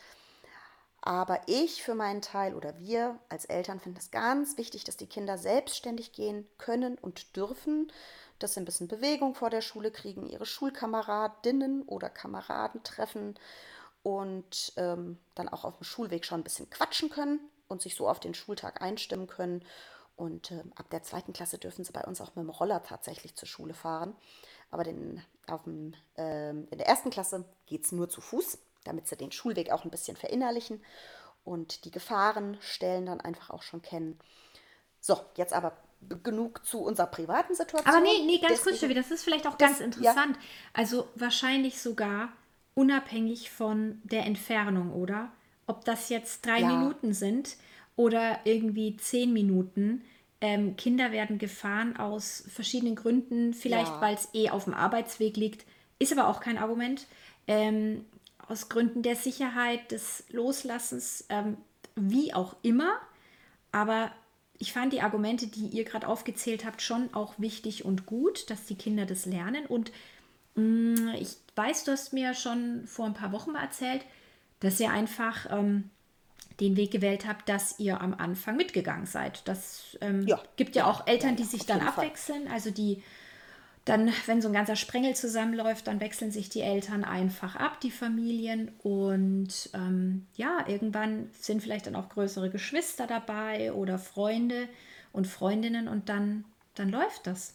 [1.07, 5.07] Aber ich für meinen Teil oder wir als Eltern finden es ganz wichtig, dass die
[5.07, 7.93] Kinder selbstständig gehen können und dürfen,
[8.39, 13.39] dass sie ein bisschen Bewegung vor der Schule kriegen, ihre Schulkameradinnen oder Kameraden treffen
[14.05, 18.07] und ähm, dann auch auf dem Schulweg schon ein bisschen quatschen können und sich so
[18.07, 19.65] auf den Schultag einstimmen können.
[20.15, 23.35] Und äh, ab der zweiten Klasse dürfen sie bei uns auch mit dem Roller tatsächlich
[23.35, 24.15] zur Schule fahren.
[24.71, 29.17] Aber den, dem, äh, in der ersten Klasse geht es nur zu Fuß, damit sie
[29.17, 30.85] den Schulweg auch ein bisschen verinnerlichen
[31.43, 34.21] und die Gefahrenstellen dann einfach auch schon kennen.
[35.01, 35.79] So, jetzt aber
[36.23, 37.95] genug zu unserer privaten Situation.
[37.95, 40.37] Aber nee, nee, ganz kurz, das ist vielleicht auch ganz interessant.
[40.37, 40.43] Ja.
[40.75, 42.29] Also wahrscheinlich sogar
[42.75, 45.33] unabhängig von der Entfernung, oder?
[45.67, 46.69] Ob das jetzt drei ja.
[46.69, 47.57] Minuten sind
[47.97, 50.03] oder irgendwie zehn Minuten.
[50.41, 54.01] Ähm, Kinder werden gefahren aus verschiedenen Gründen, vielleicht ja.
[54.01, 55.65] weil es eh auf dem Arbeitsweg liegt,
[55.99, 57.07] ist aber auch kein Argument.
[57.47, 58.05] Ähm,
[58.49, 61.57] aus Gründen der Sicherheit, des Loslassens, ähm,
[61.95, 62.99] wie auch immer.
[63.73, 64.11] Aber
[64.59, 68.67] ich fand die Argumente, die ihr gerade aufgezählt habt, schon auch wichtig und gut, dass
[68.67, 69.67] die Kinder das lernen.
[69.67, 69.93] Und
[70.57, 74.05] ich weiß, du hast mir schon vor ein paar Wochen mal erzählt,
[74.61, 75.91] dass ihr einfach ähm,
[76.61, 79.47] den Weg gewählt habt, dass ihr am Anfang mitgegangen seid.
[79.49, 80.43] Das ähm, Ja.
[80.57, 82.07] gibt ja auch Eltern, Ja, die ja, sich dann jeden Fall.
[82.07, 82.49] abwechseln.
[82.49, 83.03] Also die
[83.85, 87.91] dann, wenn so ein ganzer Sprengel zusammenläuft, dann wechseln sich die Eltern einfach ab, die
[87.91, 88.73] Familien.
[88.83, 94.69] Und ähm, ja, irgendwann sind vielleicht dann auch größere Geschwister dabei oder Freunde
[95.13, 96.45] und Freundinnen und dann,
[96.77, 97.55] dann läuft das.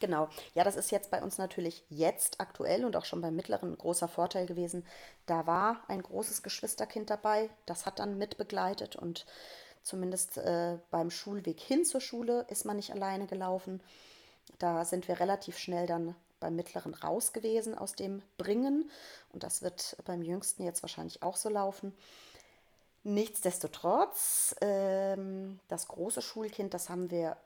[0.00, 0.28] Genau.
[0.54, 3.78] Ja, das ist jetzt bei uns natürlich jetzt aktuell und auch schon beim Mittleren ein
[3.78, 4.86] großer Vorteil gewesen.
[5.26, 9.26] Da war ein großes Geschwisterkind dabei, das hat dann mitbegleitet und
[9.82, 13.80] zumindest äh, beim Schulweg hin zur Schule ist man nicht alleine gelaufen.
[14.58, 18.90] Da sind wir relativ schnell dann beim Mittleren raus gewesen aus dem Bringen
[19.32, 21.92] und das wird beim Jüngsten jetzt wahrscheinlich auch so laufen.
[23.04, 27.36] Nichtsdestotrotz, ähm, das große Schulkind, das haben wir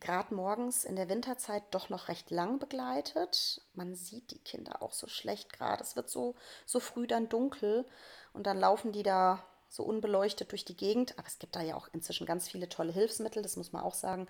[0.00, 3.62] gerade morgens in der Winterzeit doch noch recht lang begleitet.
[3.74, 5.82] Man sieht die Kinder auch so schlecht gerade.
[5.82, 7.86] Es wird so, so früh dann dunkel
[8.32, 11.18] und dann laufen die da so unbeleuchtet durch die Gegend.
[11.18, 13.94] Aber es gibt da ja auch inzwischen ganz viele tolle Hilfsmittel, das muss man auch
[13.94, 14.28] sagen.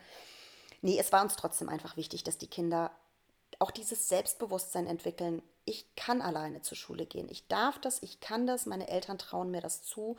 [0.83, 2.90] Nee, es war uns trotzdem einfach wichtig, dass die Kinder
[3.59, 5.42] auch dieses Selbstbewusstsein entwickeln.
[5.68, 7.29] Ich kann alleine zur Schule gehen.
[7.29, 8.64] Ich darf das, ich kann das.
[8.66, 10.16] Meine Eltern trauen mir das zu.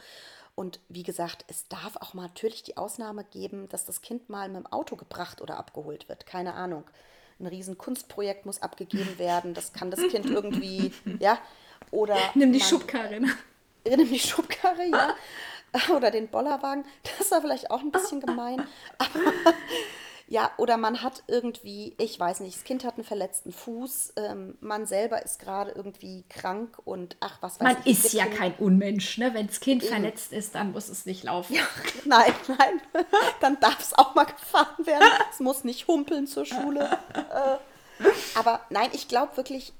[0.55, 4.49] Und wie gesagt, es darf auch mal natürlich die Ausnahme geben, dass das Kind mal
[4.49, 6.25] mit dem Auto gebracht oder abgeholt wird.
[6.25, 6.83] Keine Ahnung.
[7.39, 9.53] Ein riesen Kunstprojekt muss abgegeben werden.
[9.53, 11.39] Das kann das Kind irgendwie, ja.
[11.91, 13.19] Oder Nimm die man- Schubkarre.
[13.21, 13.29] ne?
[13.87, 15.15] Nimm die Schubkarre, ja.
[15.95, 16.83] Oder den Bollerwagen.
[17.17, 18.67] Das war vielleicht auch ein bisschen gemein.
[18.97, 19.09] Aber
[20.29, 24.57] ja, oder man hat irgendwie, ich weiß nicht, das Kind hat einen verletzten Fuß, ähm,
[24.59, 28.03] man selber ist gerade irgendwie krank und ach, was weiß Man ich.
[28.03, 29.17] ist ja Kinder- kein Unmensch.
[29.17, 29.33] Ne?
[29.33, 31.55] Wenn das Kind verletzt ist, dann muss es nicht laufen.
[32.05, 32.81] Nein, nein,
[33.41, 35.07] dann darf es auch mal gefahren werden.
[35.31, 36.97] Es muss nicht humpeln zur Schule.
[37.13, 38.03] Äh,
[38.35, 39.71] aber nein, ich glaube wirklich,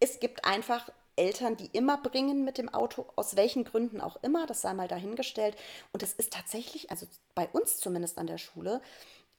[0.00, 4.46] es gibt einfach Eltern, die immer bringen mit dem Auto, aus welchen Gründen auch immer,
[4.46, 5.56] das sei mal dahingestellt.
[5.92, 8.80] Und es ist tatsächlich, also bei uns zumindest an der Schule,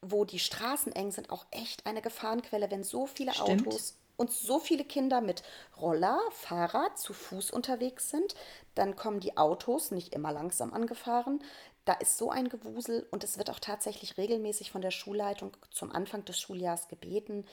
[0.01, 3.67] wo die Straßen eng sind, auch echt eine Gefahrenquelle, wenn so viele Stimmt.
[3.67, 5.41] Autos und so viele Kinder mit
[5.79, 8.35] Roller, Fahrrad, zu Fuß unterwegs sind,
[8.75, 11.43] dann kommen die Autos nicht immer langsam angefahren.
[11.85, 15.91] Da ist so ein Gewusel und es wird auch tatsächlich regelmäßig von der Schulleitung zum
[15.91, 17.45] Anfang des Schuljahres gebeten,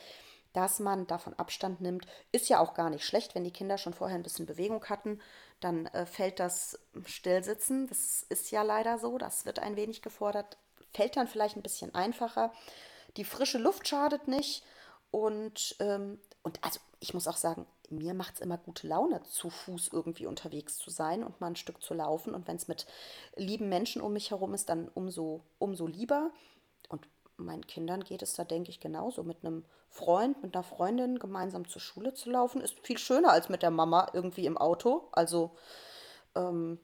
[0.53, 2.07] dass man davon Abstand nimmt.
[2.33, 5.21] Ist ja auch gar nicht schlecht, wenn die Kinder schon vorher ein bisschen Bewegung hatten,
[5.61, 7.87] dann äh, fällt das Stillsitzen.
[7.87, 10.59] Das ist ja leider so, das wird ein wenig gefordert.
[10.99, 12.53] Fällt dann vielleicht ein bisschen einfacher.
[13.17, 14.65] Die frische Luft schadet nicht.
[15.13, 19.49] Und, ähm, und also ich muss auch sagen, mir macht es immer gute Laune, zu
[19.49, 22.35] Fuß irgendwie unterwegs zu sein und mal ein Stück zu laufen.
[22.35, 22.85] Und wenn es mit
[23.37, 26.33] lieben Menschen um mich herum ist, dann umso, umso lieber.
[26.89, 27.07] Und
[27.37, 29.23] meinen Kindern geht es da, denke ich, genauso.
[29.23, 33.49] Mit einem Freund, mit einer Freundin gemeinsam zur Schule zu laufen, ist viel schöner als
[33.49, 35.07] mit der Mama irgendwie im Auto.
[35.13, 35.53] Also,
[36.35, 36.81] ähm,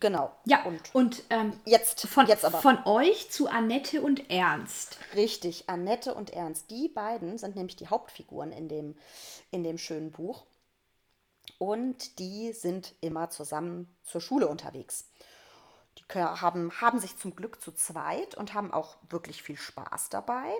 [0.00, 0.32] genau.
[0.44, 2.60] Ja, und und, ähm, jetzt, von, jetzt aber.
[2.60, 4.98] von euch zu Annette und Ernst.
[5.14, 6.70] Richtig, Annette und Ernst.
[6.70, 8.96] Die beiden sind nämlich die Hauptfiguren in dem,
[9.50, 10.44] in dem schönen Buch.
[11.58, 15.08] Und die sind immer zusammen zur Schule unterwegs.
[15.98, 20.50] Die haben, haben sich zum Glück zu zweit und haben auch wirklich viel Spaß dabei.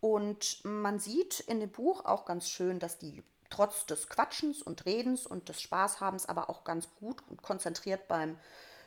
[0.00, 4.86] Und man sieht in dem Buch auch ganz schön, dass die trotz des Quatschens und
[4.86, 8.38] Redens und des Spaßhabens aber auch ganz gut und konzentriert beim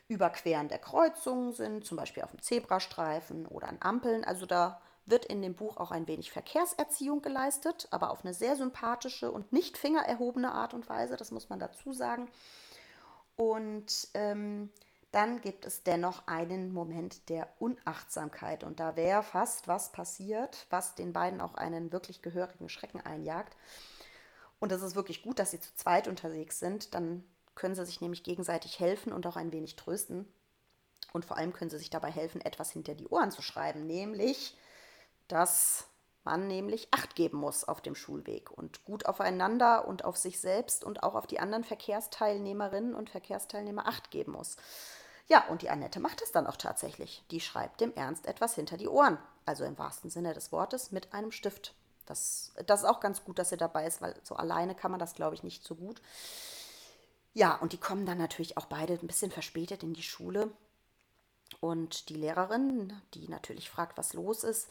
[0.08, 4.23] Überqueren der Kreuzungen sind, zum Beispiel auf dem Zebrastreifen oder an Ampeln.
[4.23, 8.56] Also da wird in dem Buch auch ein wenig Verkehrserziehung geleistet, aber auf eine sehr
[8.56, 12.30] sympathische und nicht fingererhobene Art und Weise, das muss man dazu sagen.
[13.36, 14.69] Und ähm,
[15.12, 18.63] dann gibt es dennoch einen Moment der Unachtsamkeit.
[18.63, 23.56] Und da wäre fast was passiert, was den beiden auch einen wirklich gehörigen Schrecken einjagt.
[24.63, 26.93] Und es ist wirklich gut, dass sie zu zweit unterwegs sind.
[26.93, 30.26] Dann können sie sich nämlich gegenseitig helfen und auch ein wenig trösten.
[31.12, 34.56] Und vor allem können sie sich dabei helfen, etwas hinter die Ohren zu schreiben, nämlich,
[35.28, 35.88] dass
[36.23, 40.86] man nämlich Acht geben muss auf dem Schulweg und gut aufeinander und auf sich selbst
[40.86, 44.56] und auch auf die anderen Verkehrsteilnehmerinnen und Verkehrsteilnehmer Acht geben muss.
[45.28, 47.26] Ja, und die Annette macht es dann auch tatsächlich.
[47.32, 49.17] Die schreibt dem Ernst etwas hinter die Ohren.
[49.45, 51.76] Also im wahrsten Sinne des Wortes mit einem Stift.
[52.05, 54.99] Das, das ist auch ganz gut, dass sie dabei ist, weil so alleine kann man
[54.99, 56.01] das, glaube ich, nicht so gut.
[57.33, 60.51] Ja, und die kommen dann natürlich auch beide ein bisschen verspätet in die Schule.
[61.59, 64.69] Und die Lehrerin, die natürlich fragt, was los ist,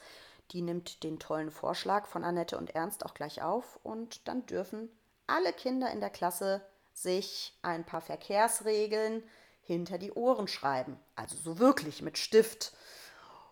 [0.50, 3.78] die nimmt den tollen Vorschlag von Annette und Ernst auch gleich auf.
[3.82, 4.90] Und dann dürfen
[5.26, 9.22] alle Kinder in der Klasse sich ein paar Verkehrsregeln
[9.62, 10.98] hinter die Ohren schreiben.
[11.16, 12.72] Also so wirklich mit Stift.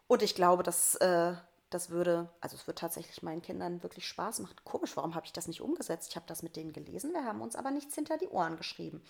[0.07, 1.35] Und ich glaube, das äh,
[1.71, 4.57] Das würde, also es wird tatsächlich meinen Kindern wirklich Spaß machen.
[4.65, 6.11] Komisch, warum habe ich das nicht umgesetzt?
[6.11, 9.03] Ich habe das mit denen gelesen, wir haben uns aber nichts hinter die Ohren geschrieben.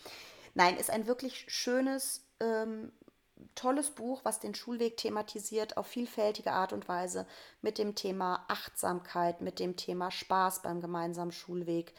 [0.55, 2.93] Nein, ist ein wirklich schönes, ähm,
[3.55, 7.27] tolles Buch, was den Schulweg thematisiert auf vielfältige Art und Weise
[7.63, 11.95] mit dem Thema Achtsamkeit, mit dem Thema Spaß beim gemeinsamen Schulweg,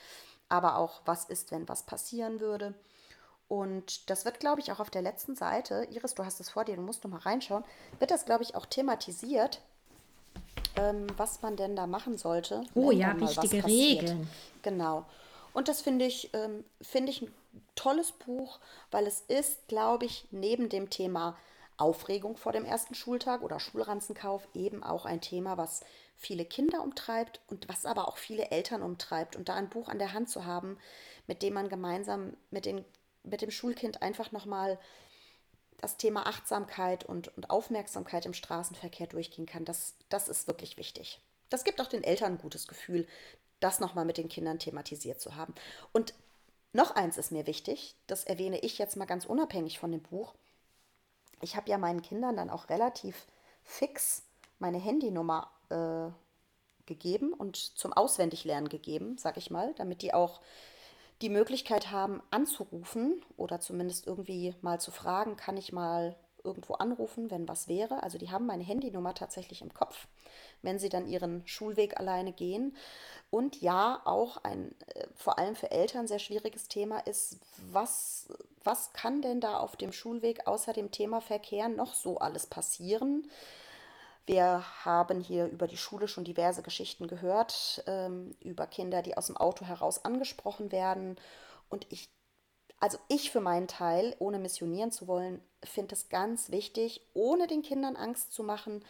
[0.49, 2.75] aber auch was ist, wenn was passieren würde.
[3.47, 6.63] Und das wird, glaube ich, auch auf der letzten Seite, Iris, du hast es vor
[6.63, 7.65] dir, du musst noch mal reinschauen,
[7.99, 9.61] wird das, glaube ich, auch thematisiert,
[10.81, 12.63] ähm, was man denn da machen sollte.
[12.73, 14.27] Oh ja, wichtige Regeln.
[14.61, 15.05] Genau.
[15.53, 17.33] Und das finde ich, ähm, finde ich ein
[17.75, 21.37] tolles Buch, weil es ist, glaube ich, neben dem Thema
[21.77, 25.81] Aufregung vor dem ersten Schultag oder Schulranzenkauf eben auch ein Thema, was
[26.15, 29.35] viele Kinder umtreibt und was aber auch viele Eltern umtreibt.
[29.35, 30.77] Und da ein Buch an der Hand zu haben,
[31.27, 32.85] mit dem man gemeinsam mit, den,
[33.23, 34.79] mit dem Schulkind einfach nochmal
[35.81, 41.19] das Thema Achtsamkeit und, und Aufmerksamkeit im Straßenverkehr durchgehen kann, das, das ist wirklich wichtig.
[41.49, 43.07] Das gibt auch den Eltern ein gutes Gefühl,
[43.59, 45.53] das nochmal mit den Kindern thematisiert zu haben.
[45.91, 46.13] Und
[46.73, 50.33] noch eins ist mir wichtig, das erwähne ich jetzt mal ganz unabhängig von dem Buch.
[51.41, 53.27] Ich habe ja meinen Kindern dann auch relativ
[53.63, 54.23] fix
[54.59, 56.11] meine Handynummer äh,
[56.85, 60.41] gegeben und zum Auswendiglernen gegeben, sag ich mal, damit die auch
[61.21, 67.29] die Möglichkeit haben, anzurufen oder zumindest irgendwie mal zu fragen, kann ich mal irgendwo anrufen,
[67.29, 68.03] wenn was wäre.
[68.03, 70.07] Also die haben meine Handynummer tatsächlich im Kopf,
[70.61, 72.75] wenn sie dann ihren Schulweg alleine gehen.
[73.29, 77.39] Und ja, auch ein äh, vor allem für Eltern sehr schwieriges Thema ist,
[77.71, 78.27] was,
[78.63, 83.29] was kann denn da auf dem Schulweg außer dem Thema Verkehr noch so alles passieren?
[84.31, 89.27] Wir haben hier über die Schule schon diverse Geschichten gehört, ähm, über Kinder, die aus
[89.27, 91.17] dem Auto heraus angesprochen werden.
[91.67, 92.09] Und ich,
[92.79, 97.61] also ich für meinen Teil, ohne missionieren zu wollen, finde es ganz wichtig, ohne den
[97.61, 98.85] Kindern Angst zu machen,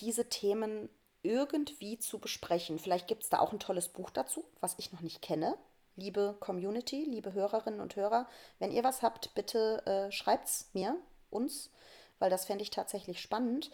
[0.00, 0.88] diese Themen
[1.22, 2.80] irgendwie zu besprechen.
[2.80, 5.56] Vielleicht gibt es da auch ein tolles Buch dazu, was ich noch nicht kenne.
[5.94, 10.96] Liebe Community, liebe Hörerinnen und Hörer, wenn ihr was habt, bitte äh, schreibt es mir,
[11.30, 11.70] uns,
[12.18, 13.70] weil das fände ich tatsächlich spannend.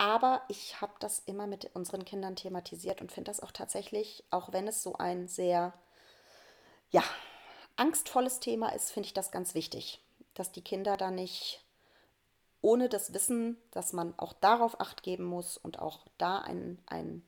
[0.00, 4.50] Aber ich habe das immer mit unseren Kindern thematisiert und finde das auch tatsächlich, auch
[4.50, 5.74] wenn es so ein sehr,
[6.90, 7.04] ja,
[7.76, 10.00] angstvolles Thema ist, finde ich das ganz wichtig,
[10.32, 11.62] dass die Kinder da nicht
[12.62, 17.22] ohne das Wissen, dass man auch darauf acht geben muss und auch da ein, ein,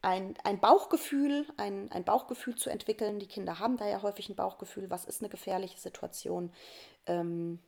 [0.00, 3.18] ein, ein Bauchgefühl, ein, ein Bauchgefühl zu entwickeln.
[3.18, 6.50] Die Kinder haben da ja häufig ein Bauchgefühl, was ist eine gefährliche Situation.
[7.04, 7.58] Ähm,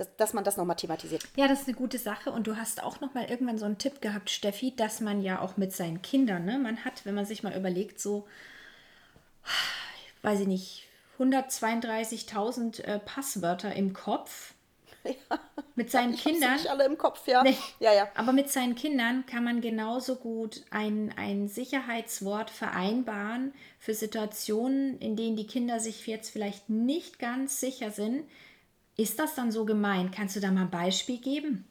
[0.00, 1.22] dass, dass man das nochmal thematisiert.
[1.36, 2.30] Ja, das ist eine gute Sache.
[2.30, 5.56] Und du hast auch nochmal irgendwann so einen Tipp gehabt, Steffi, dass man ja auch
[5.56, 8.26] mit seinen Kindern, ne, man hat, wenn man sich mal überlegt, so,
[10.22, 14.54] weiß ich nicht, 132.000 äh, Passwörter im Kopf.
[15.04, 15.38] Ja,
[15.74, 16.54] mit seinen ich Kindern.
[16.54, 17.42] Nicht alle im Kopf, ja.
[17.42, 18.08] Nee, ja, ja.
[18.14, 25.16] Aber mit seinen Kindern kann man genauso gut ein, ein Sicherheitswort vereinbaren für Situationen, in
[25.16, 28.24] denen die Kinder sich jetzt vielleicht nicht ganz sicher sind,
[28.98, 30.14] ist das dann so gemeint?
[30.14, 31.66] Kannst du da mal ein Beispiel geben?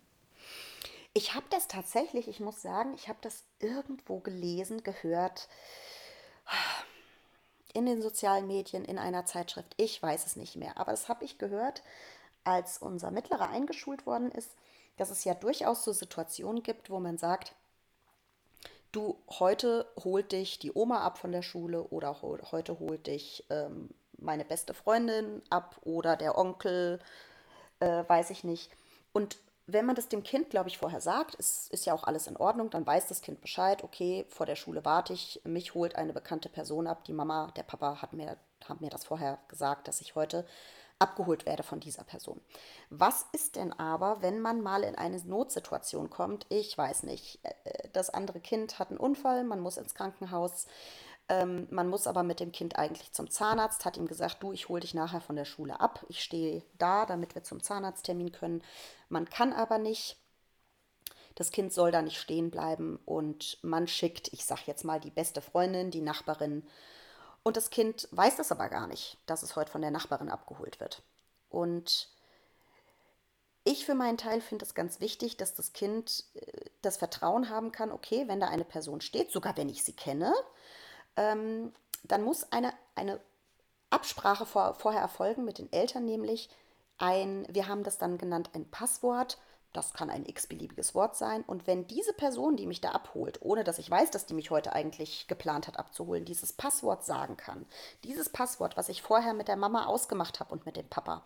[1.14, 5.50] Ich habe das tatsächlich, ich muss sagen, ich habe das irgendwo gelesen, gehört,
[7.74, 9.74] in den sozialen Medien, in einer Zeitschrift.
[9.78, 11.84] Ich weiß es nicht mehr, aber das habe ich gehört,
[12.46, 14.52] als unser Mittlerer eingeschult worden ist,
[14.96, 17.54] dass es ja durchaus so Situationen gibt, wo man sagt,
[18.94, 23.90] du, heute holt dich die Oma ab von der Schule oder heute holt dich ähm,
[24.18, 27.00] meine beste Freundin ab oder der Onkel,
[27.80, 28.72] äh, weiß ich nicht.
[29.14, 32.28] Und wenn man das dem Kind, glaube ich, vorher sagt, ist, ist ja auch alles
[32.28, 35.96] in Ordnung, dann weiß das Kind Bescheid, okay, vor der Schule warte ich, mich holt
[35.96, 39.90] eine bekannte Person ab, die Mama, der Papa hat mir, hat mir das vorher gesagt,
[39.90, 40.46] dass ich heute
[41.00, 42.40] abgeholt werde von dieser Person.
[42.90, 46.46] Was ist denn aber, wenn man mal in eine Notsituation kommt?
[46.50, 50.66] Ich weiß nicht, äh, das andere Kind hat einen Unfall, man muss ins Krankenhaus,
[51.30, 54.70] ähm, man muss aber mit dem Kind eigentlich zum Zahnarzt, hat ihm gesagt, du, ich
[54.70, 56.06] hole dich nachher von der Schule ab.
[56.08, 58.64] Ich stehe da, damit wir zum Zahnarzttermin können.
[59.10, 60.18] Man kann aber nicht.
[61.36, 65.12] Das Kind soll da nicht stehen bleiben und man schickt, ich sag jetzt mal, die
[65.12, 66.66] beste Freundin, die Nachbarin.
[67.44, 70.80] Und das Kind weiß das aber gar nicht, dass es heute von der Nachbarin abgeholt
[70.80, 71.04] wird.
[71.50, 72.10] Und
[73.66, 77.72] ich für meinen Teil finde es ganz wichtig, dass das Kind äh, das Vertrauen haben
[77.72, 80.34] kann, okay, wenn da eine Person steht, sogar wenn ich sie kenne,
[81.18, 83.20] ähm, dann muss eine, eine
[83.90, 86.50] Absprache vor, vorher erfolgen mit den Eltern, nämlich
[86.98, 89.38] ein, wir haben das dann genannt, ein Passwort.
[89.74, 91.44] Das kann ein x-beliebiges Wort sein.
[91.44, 94.50] Und wenn diese Person, die mich da abholt, ohne dass ich weiß, dass die mich
[94.50, 97.66] heute eigentlich geplant hat abzuholen, dieses Passwort sagen kann,
[98.04, 101.24] dieses Passwort, was ich vorher mit der Mama ausgemacht habe und mit dem Papa,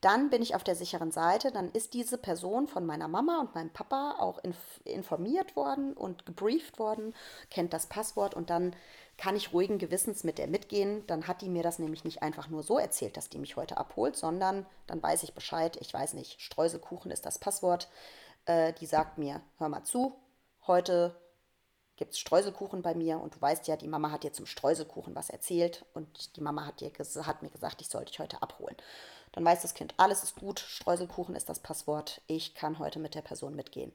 [0.00, 1.50] dann bin ich auf der sicheren Seite.
[1.50, 6.24] Dann ist diese Person von meiner Mama und meinem Papa auch inf informiert worden und
[6.24, 7.14] gebrieft worden,
[7.50, 8.74] kennt das Passwort und dann
[9.16, 11.06] kann ich ruhigen Gewissens mit der mitgehen.
[11.06, 13.78] Dann hat die mir das nämlich nicht einfach nur so erzählt, dass die mich heute
[13.78, 15.76] abholt, sondern dann weiß ich Bescheid.
[15.80, 17.88] Ich weiß nicht, Streuselkuchen ist das Passwort.
[18.44, 20.14] Äh, die sagt mir, hör mal zu,
[20.66, 21.16] heute
[21.96, 25.14] gibt es Streuselkuchen bei mir und du weißt ja, die Mama hat dir zum Streuselkuchen
[25.14, 26.92] was erzählt und die Mama hat, dir
[27.24, 28.76] hat mir gesagt, ich soll dich heute abholen.
[29.32, 33.14] Dann weiß das Kind, alles ist gut, Streuselkuchen ist das Passwort, ich kann heute mit
[33.14, 33.92] der Person mitgehen.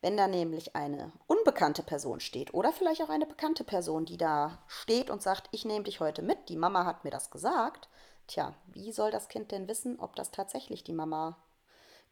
[0.00, 4.62] Wenn da nämlich eine unbekannte Person steht oder vielleicht auch eine bekannte Person, die da
[4.68, 7.88] steht und sagt, ich nehme dich heute mit, die Mama hat mir das gesagt,
[8.28, 11.36] tja, wie soll das Kind denn wissen, ob das tatsächlich die Mama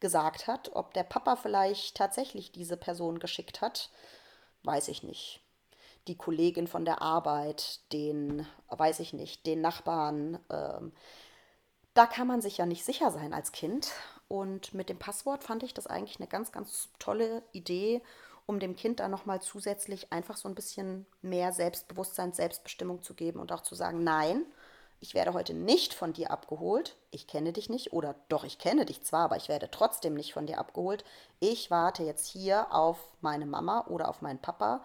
[0.01, 3.91] gesagt hat, ob der Papa vielleicht tatsächlich diese Person geschickt hat,
[4.65, 5.41] weiß ich nicht.
[6.09, 10.39] Die Kollegin von der Arbeit, den, weiß ich nicht, den Nachbarn.
[10.51, 10.93] Ähm,
[11.95, 13.93] da kann man sich ja nicht sicher sein als Kind.
[14.29, 18.03] Und mit dem Passwort fand ich das eigentlich eine ganz, ganz tolle Idee,
[18.47, 23.41] um dem Kind da nochmal zusätzlich einfach so ein bisschen mehr Selbstbewusstsein, Selbstbestimmung zu geben
[23.41, 24.47] und auch zu sagen, nein,
[25.01, 27.93] ich werde heute nicht von dir abgeholt, ich kenne dich nicht.
[27.93, 31.05] Oder doch, ich kenne dich zwar, aber ich werde trotzdem nicht von dir abgeholt.
[31.39, 34.85] Ich warte jetzt hier auf meine Mama oder auf meinen Papa.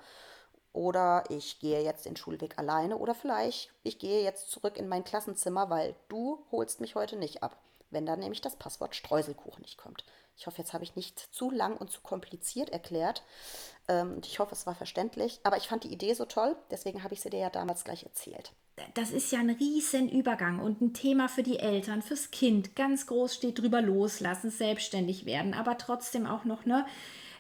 [0.74, 2.98] Oder ich gehe jetzt den Schulweg alleine.
[2.98, 7.42] Oder vielleicht ich gehe jetzt zurück in mein Klassenzimmer, weil du holst mich heute nicht
[7.42, 7.56] ab,
[7.92, 10.04] wenn dann nämlich das Passwort Streuselkuchen nicht kommt.
[10.36, 13.24] Ich hoffe, jetzt habe ich nicht zu lang und zu kompliziert erklärt.
[13.88, 15.40] Ähm, ich hoffe, es war verständlich.
[15.44, 18.04] Aber ich fand die Idee so toll, deswegen habe ich sie dir ja damals gleich
[18.04, 18.52] erzählt
[18.94, 22.76] das ist ja ein riesen Übergang und ein Thema für die Eltern, fürs Kind.
[22.76, 26.86] Ganz groß steht drüber loslassen, selbstständig werden, aber trotzdem auch noch ne,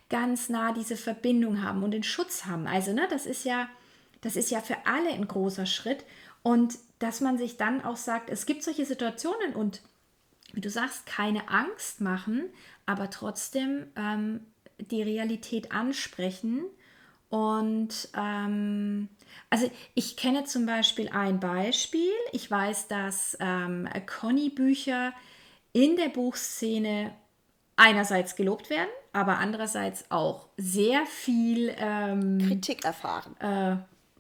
[0.10, 2.68] ganz nah diese Verbindung haben und den Schutz haben.
[2.68, 3.70] Also ne, das ist ja,
[4.22, 6.04] das ist ja für alle ein großer Schritt
[6.44, 9.82] und dass man sich dann auch sagt, es gibt solche Situationen und
[10.54, 12.44] wie du sagst, keine Angst machen,
[12.86, 14.42] aber trotzdem ähm,
[14.80, 16.66] die Realität ansprechen
[17.32, 19.08] und ähm,
[19.50, 22.12] also ich kenne zum Beispiel ein Beispiel.
[22.34, 25.14] Ich weiß, dass ähm, Conny-Bücher
[25.72, 27.14] in der Buchszene
[27.78, 33.38] einerseits gelobt werden, aber andererseits auch sehr viel ähm, Kritik erfahren.
[33.40, 33.78] Äh,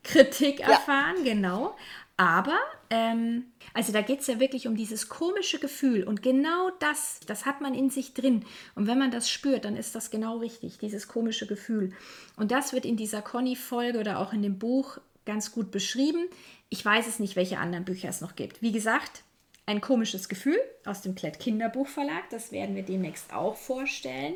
[0.07, 1.33] Kritik erfahren, ja.
[1.33, 1.75] genau.
[2.17, 2.59] Aber,
[2.89, 7.45] ähm, also da geht es ja wirklich um dieses komische Gefühl und genau das, das
[7.45, 8.45] hat man in sich drin.
[8.75, 11.93] Und wenn man das spürt, dann ist das genau richtig, dieses komische Gefühl.
[12.35, 16.27] Und das wird in dieser Conny-Folge oder auch in dem Buch ganz gut beschrieben.
[16.69, 18.61] Ich weiß es nicht, welche anderen Bücher es noch gibt.
[18.61, 19.23] Wie gesagt,
[19.65, 24.35] ein komisches Gefühl aus dem Klett Kinderbuchverlag, das werden wir demnächst auch vorstellen.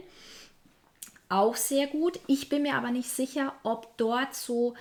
[1.29, 2.19] Auch sehr gut.
[2.27, 4.75] Ich bin mir aber nicht sicher, ob dort so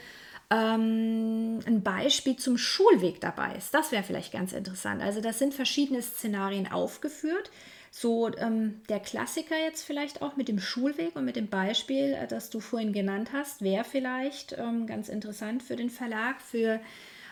[0.50, 3.72] ähm, ein Beispiel zum Schulweg dabei ist.
[3.72, 5.02] Das wäre vielleicht ganz interessant.
[5.02, 7.50] Also das sind verschiedene Szenarien aufgeführt.
[7.90, 12.26] So ähm, der Klassiker jetzt vielleicht auch mit dem Schulweg und mit dem Beispiel, äh,
[12.26, 16.80] das du vorhin genannt hast, wäre vielleicht ähm, ganz interessant für den Verlag, für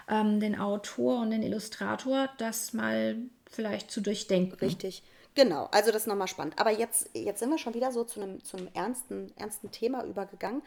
[0.09, 3.17] ähm, den Autor und den Illustrator, das mal
[3.51, 4.57] vielleicht zu durchdenken.
[4.61, 5.03] Richtig.
[5.35, 6.59] Genau, also das ist nochmal spannend.
[6.59, 10.05] Aber jetzt, jetzt sind wir schon wieder so zu einem, zu einem ernsten, ernsten Thema
[10.05, 10.63] übergegangen.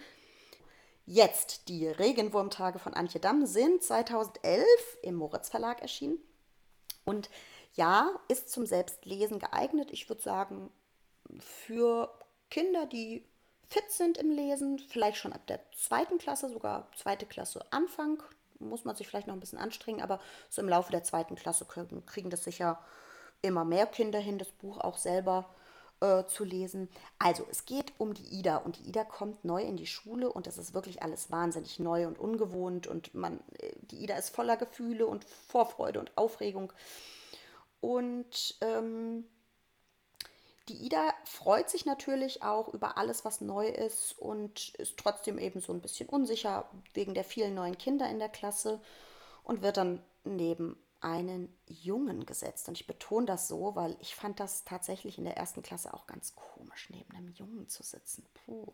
[1.06, 4.66] Jetzt, die Regenwurmtage von Antje Damm sind 2011
[5.03, 6.18] im Moritz Verlag erschienen.
[7.06, 7.30] Und
[7.74, 9.89] ja, ist zum Selbstlesen geeignet.
[9.91, 10.72] Ich würde sagen,
[11.39, 12.12] für
[12.49, 13.24] Kinder, die
[13.70, 18.22] fit sind im Lesen, vielleicht schon ab der zweiten Klasse, sogar zweite Klasse Anfang,
[18.60, 21.66] muss man sich vielleicht noch ein bisschen anstrengen, aber so im Laufe der zweiten Klasse
[21.66, 22.80] kriegen, kriegen das sicher
[23.41, 25.53] immer mehr Kinder hin, das Buch auch selber
[26.02, 26.89] äh, zu lesen.
[27.20, 30.48] Also es geht um die Ida und die Ida kommt neu in die Schule und
[30.48, 34.58] das ist wirklich alles wahnsinnig neu und ungewohnt und man, äh, die Ida ist voller
[34.58, 36.74] Gefühle und Vorfreude und Aufregung.
[37.82, 39.26] Und ähm,
[40.68, 45.62] die Ida freut sich natürlich auch über alles, was neu ist und ist trotzdem eben
[45.62, 48.82] so ein bisschen unsicher wegen der vielen neuen Kinder in der Klasse
[49.43, 50.76] und wird dann neben
[51.06, 52.68] einen Jungen gesetzt.
[52.68, 56.08] Und ich betone das so, weil ich fand das tatsächlich in der ersten Klasse auch
[56.08, 58.26] ganz komisch, neben einem Jungen zu sitzen.
[58.34, 58.74] Puh.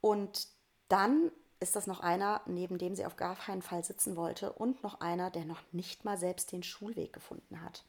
[0.00, 0.48] Und
[0.88, 4.82] dann ist das noch einer, neben dem sie auf gar keinen Fall sitzen wollte und
[4.82, 7.84] noch einer, der noch nicht mal selbst den Schulweg gefunden hat.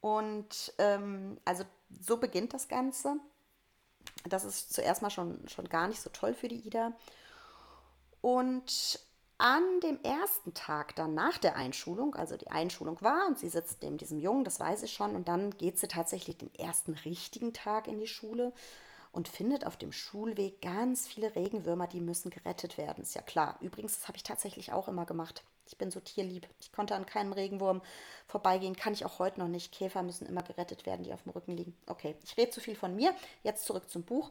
[0.00, 1.64] Und ähm, also
[2.00, 3.16] so beginnt das Ganze.
[4.28, 6.92] Das ist zuerst mal schon, schon gar nicht so toll für die Ida.
[8.20, 8.98] Und
[9.38, 13.82] an dem ersten Tag dann nach der Einschulung, also die Einschulung war und sie sitzt
[13.82, 17.52] neben diesem Jungen, das weiß ich schon, und dann geht sie tatsächlich den ersten richtigen
[17.52, 18.52] Tag in die Schule.
[19.14, 23.02] und findet auf dem Schulweg ganz viele Regenwürmer, die müssen gerettet werden.
[23.02, 23.56] Ist ja klar.
[23.60, 25.44] Übrigens, das habe ich tatsächlich auch immer gemacht.
[25.66, 26.48] Ich bin so tierlieb.
[26.60, 27.80] Ich konnte an keinem Regenwurm
[28.26, 28.76] vorbeigehen.
[28.76, 29.72] Kann ich auch heute noch nicht.
[29.72, 31.76] Käfer müssen immer gerettet werden, die auf dem Rücken liegen.
[31.86, 33.14] Okay, ich rede zu viel von mir.
[33.44, 34.30] Jetzt zurück zum Buch.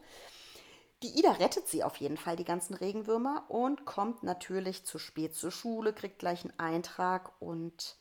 [1.04, 5.34] Die Ida rettet sie auf jeden Fall, die ganzen Regenwürmer, und kommt natürlich zu spät
[5.34, 7.98] zur Schule, kriegt gleich einen Eintrag und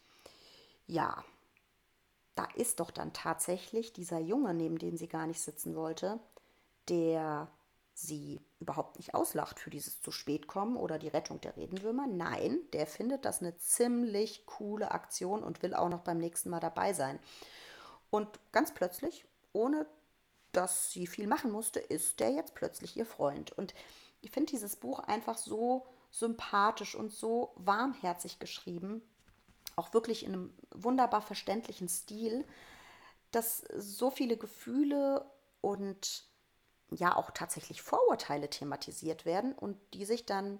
[0.87, 1.21] ja,
[2.35, 6.17] da ist doch dann tatsächlich dieser Junge, neben dem sie gar nicht sitzen wollte,
[6.87, 7.51] der
[7.93, 12.07] sie überhaupt nicht auslacht für dieses zu spät kommen oder die Rettung der Redenwürmer.
[12.07, 16.61] Nein, der findet das eine ziemlich coole Aktion und will auch noch beim nächsten Mal
[16.61, 17.19] dabei sein.
[18.09, 19.85] Und ganz plötzlich, ohne
[20.53, 23.51] dass sie viel machen musste, ist der jetzt plötzlich ihr Freund.
[23.51, 23.73] Und
[24.21, 29.01] ich finde dieses Buch einfach so sympathisch und so warmherzig geschrieben,
[29.75, 32.45] auch wirklich in einem wunderbar verständlichen Stil,
[33.31, 35.25] dass so viele Gefühle
[35.61, 36.25] und
[36.91, 40.59] ja auch tatsächlich Vorurteile thematisiert werden und die sich dann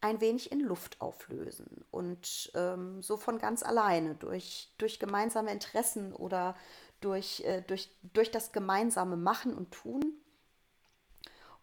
[0.00, 6.12] ein wenig in Luft auflösen und ähm, so von ganz alleine durch, durch gemeinsame Interessen
[6.12, 6.54] oder
[7.00, 10.14] durch, äh, durch, durch das gemeinsame Machen und Tun.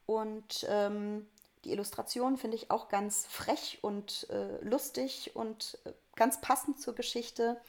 [0.06, 1.28] Und ähm,
[1.64, 6.96] die Illustration finde ich auch ganz frech und äh, lustig und äh, ganz passend zur
[6.96, 7.60] Geschichte.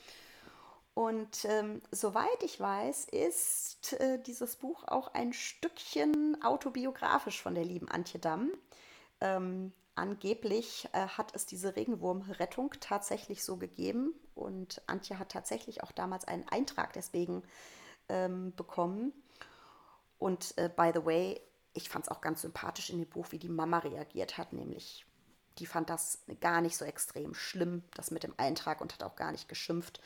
[0.95, 7.65] Und ähm, soweit ich weiß, ist äh, dieses Buch auch ein Stückchen autobiografisch von der
[7.65, 8.51] lieben Antje Damm.
[9.21, 15.91] Ähm, angeblich äh, hat es diese Regenwurmrettung tatsächlich so gegeben und Antje hat tatsächlich auch
[15.91, 17.43] damals einen Eintrag deswegen
[18.09, 19.13] ähm, bekommen.
[20.19, 21.41] Und äh, by the way,
[21.73, 25.05] ich fand es auch ganz sympathisch in dem Buch, wie die Mama reagiert hat, nämlich
[25.59, 29.17] die fand das gar nicht so extrem schlimm, das mit dem Eintrag und hat auch
[29.17, 30.01] gar nicht geschimpft.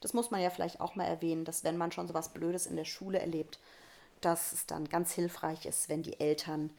[0.00, 2.66] Das muss man ja vielleicht auch mal erwähnen, dass wenn man schon so was Blödes
[2.66, 3.58] in der Schule erlebt,
[4.20, 6.72] dass es dann ganz hilfreich ist, wenn die Eltern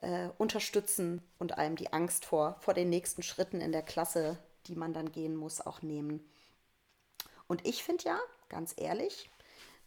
[0.00, 4.74] äh, unterstützen und einem die Angst vor, vor den nächsten Schritten in der Klasse, die
[4.74, 6.20] man dann gehen muss, auch nehmen.
[7.46, 9.30] Und ich finde ja, ganz ehrlich,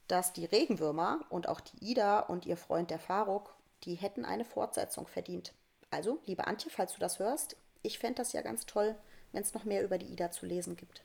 [0.08, 4.46] dass die Regenwürmer und auch die Ida und ihr Freund der Faruk, die hätten eine
[4.46, 5.54] Fortsetzung verdient.
[5.90, 8.96] Also, liebe Antje, falls du das hörst, ich fände das ja ganz toll,
[9.32, 11.04] wenn es noch mehr über die Ida zu lesen gibt.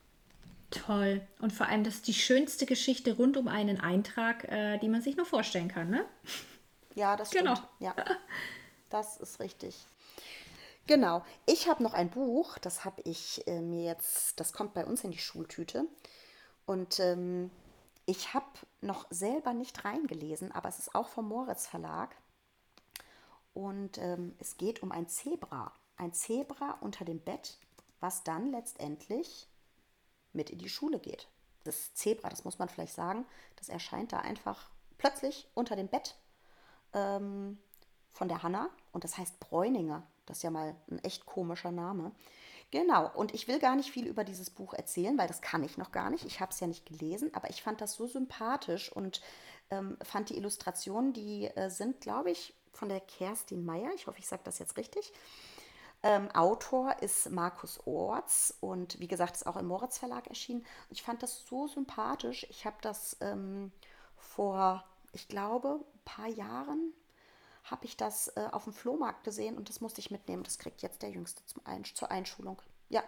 [0.70, 1.20] Toll.
[1.40, 5.02] Und vor allem, das ist die schönste Geschichte rund um einen Eintrag, äh, die man
[5.02, 6.04] sich nur vorstellen kann, ne?
[6.94, 7.56] Ja, das genau.
[7.56, 7.68] stimmt.
[7.78, 7.92] Genau.
[7.96, 8.16] Ja,
[8.90, 9.76] das ist richtig.
[10.90, 11.22] Genau.
[11.46, 15.04] Ich habe noch ein Buch, das habe ich äh, mir jetzt, das kommt bei uns
[15.04, 15.86] in die Schultüte.
[16.66, 17.52] Und ähm,
[18.06, 18.48] ich habe
[18.80, 22.16] noch selber nicht reingelesen, aber es ist auch vom Moritz Verlag.
[23.54, 25.72] Und ähm, es geht um ein Zebra.
[25.96, 27.56] Ein Zebra unter dem Bett,
[28.00, 29.46] was dann letztendlich
[30.32, 31.28] mit in die Schule geht.
[31.62, 34.68] Das Zebra, das muss man vielleicht sagen, das erscheint da einfach
[34.98, 36.16] plötzlich unter dem Bett
[36.94, 37.58] ähm,
[38.10, 38.70] von der Hanna.
[38.90, 40.04] Und das heißt Bräuninger.
[40.30, 42.12] Das ist ja mal ein echt komischer Name.
[42.70, 45.76] Genau, und ich will gar nicht viel über dieses Buch erzählen, weil das kann ich
[45.76, 46.24] noch gar nicht.
[46.24, 49.22] Ich habe es ja nicht gelesen, aber ich fand das so sympathisch und
[49.70, 53.90] ähm, fand die Illustrationen, die äh, sind, glaube ich, von der Kerstin Meyer.
[53.96, 55.12] Ich hoffe, ich sage das jetzt richtig.
[56.04, 60.64] Ähm, Autor ist Markus Orts und wie gesagt, ist auch im Moritz Verlag erschienen.
[60.90, 62.46] Ich fand das so sympathisch.
[62.50, 63.72] Ich habe das ähm,
[64.16, 66.94] vor, ich glaube, ein paar Jahren
[67.70, 70.42] habe ich das äh, auf dem Flohmarkt gesehen und das musste ich mitnehmen.
[70.42, 72.60] Das kriegt jetzt der Jüngste Ein zur Einschulung.
[72.88, 73.04] Ja,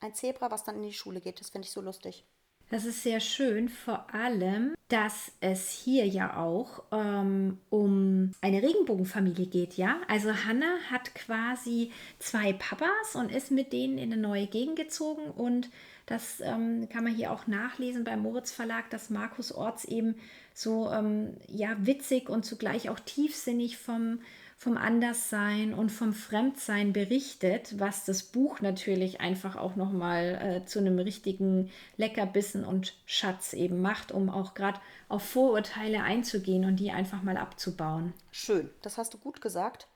[0.00, 1.40] ein Zebra, was dann in die Schule geht.
[1.40, 2.24] Das finde ich so lustig.
[2.68, 9.46] Das ist sehr schön, vor allem, dass es hier ja auch ähm, um eine Regenbogenfamilie
[9.46, 10.00] geht, ja.
[10.08, 15.30] Also Hannah hat quasi zwei Papas und ist mit denen in eine neue Gegend gezogen
[15.30, 15.70] und
[16.06, 20.14] das ähm, kann man hier auch nachlesen beim Moritz Verlag, dass Markus Orts eben
[20.54, 24.20] so ähm, ja witzig und zugleich auch tiefsinnig vom
[24.58, 30.78] vom Anderssein und vom Fremdsein berichtet, was das Buch natürlich einfach auch nochmal äh, zu
[30.78, 36.90] einem richtigen Leckerbissen und Schatz eben macht, um auch gerade auf Vorurteile einzugehen und die
[36.90, 38.14] einfach mal abzubauen.
[38.30, 39.88] Schön, das hast du gut gesagt.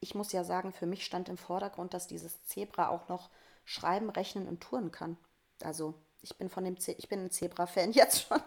[0.00, 3.30] Ich muss ja sagen, für mich stand im Vordergrund, dass dieses Zebra auch noch
[3.64, 5.16] schreiben, rechnen und touren kann.
[5.62, 8.40] Also ich bin von dem Ze ich bin ein Zebra-Fan jetzt schon.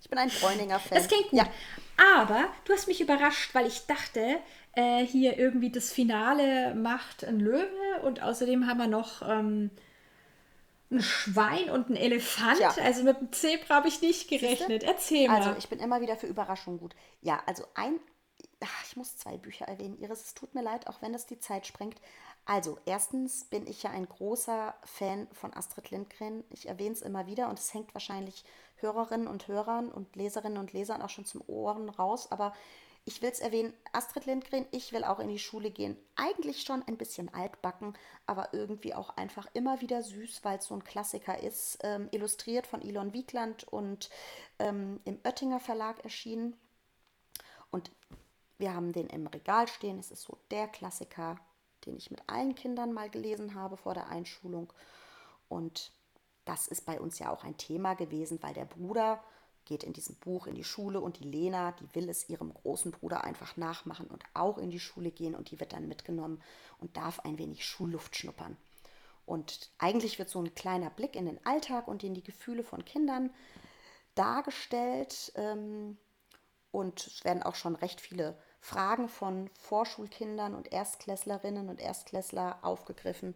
[0.00, 0.98] ich bin ein Bräuninger-Fan.
[0.98, 1.38] Das klingt gut.
[1.38, 1.46] Ja.
[2.18, 4.38] Aber du hast mich überrascht, weil ich dachte,
[4.72, 9.70] äh, hier irgendwie das Finale macht ein Löwe und außerdem haben wir noch ähm,
[10.90, 12.58] ein Schwein und ein Elefant.
[12.58, 12.74] Ja.
[12.82, 14.82] Also mit dem Zebra habe ich nicht gerechnet.
[14.82, 15.36] Erzähl mal.
[15.36, 16.94] Also ich bin immer wieder für Überraschungen gut.
[17.20, 17.98] Ja, also ein,
[18.60, 19.98] ach, ich muss zwei Bücher erwähnen.
[19.98, 22.00] Iris, es tut mir leid, auch wenn das die Zeit sprengt.
[22.46, 26.44] Also, erstens bin ich ja ein großer Fan von Astrid Lindgren.
[26.50, 28.44] Ich erwähne es immer wieder und es hängt wahrscheinlich
[28.76, 32.30] Hörerinnen und Hörern und Leserinnen und Lesern auch schon zum Ohren raus.
[32.30, 32.52] Aber
[33.06, 35.96] ich will es erwähnen, Astrid Lindgren, ich will auch in die Schule gehen.
[36.16, 37.94] Eigentlich schon ein bisschen altbacken,
[38.26, 41.78] aber irgendwie auch einfach immer wieder süß, weil es so ein Klassiker ist.
[41.82, 44.08] Ähm, illustriert von Elon Wiegland und
[44.58, 46.58] ähm, im Oettinger Verlag erschienen.
[47.70, 47.90] Und
[48.58, 49.98] wir haben den im Regal stehen.
[49.98, 51.38] Es ist so der Klassiker,
[51.86, 54.72] den ich mit allen Kindern mal gelesen habe vor der Einschulung.
[55.48, 55.92] Und
[56.44, 59.22] das ist bei uns ja auch ein Thema gewesen, weil der Bruder
[59.64, 62.92] geht in diesem Buch in die Schule und die Lena, die will es ihrem großen
[62.92, 66.42] Bruder einfach nachmachen und auch in die Schule gehen und die wird dann mitgenommen
[66.78, 68.56] und darf ein wenig Schulluft schnuppern.
[69.26, 72.84] Und eigentlich wird so ein kleiner Blick in den Alltag und in die Gefühle von
[72.84, 73.30] Kindern
[74.14, 75.32] dargestellt.
[75.34, 75.96] Ähm,
[76.70, 83.34] und es werden auch schon recht viele Fragen von Vorschulkindern und Erstklässlerinnen und Erstklässler aufgegriffen.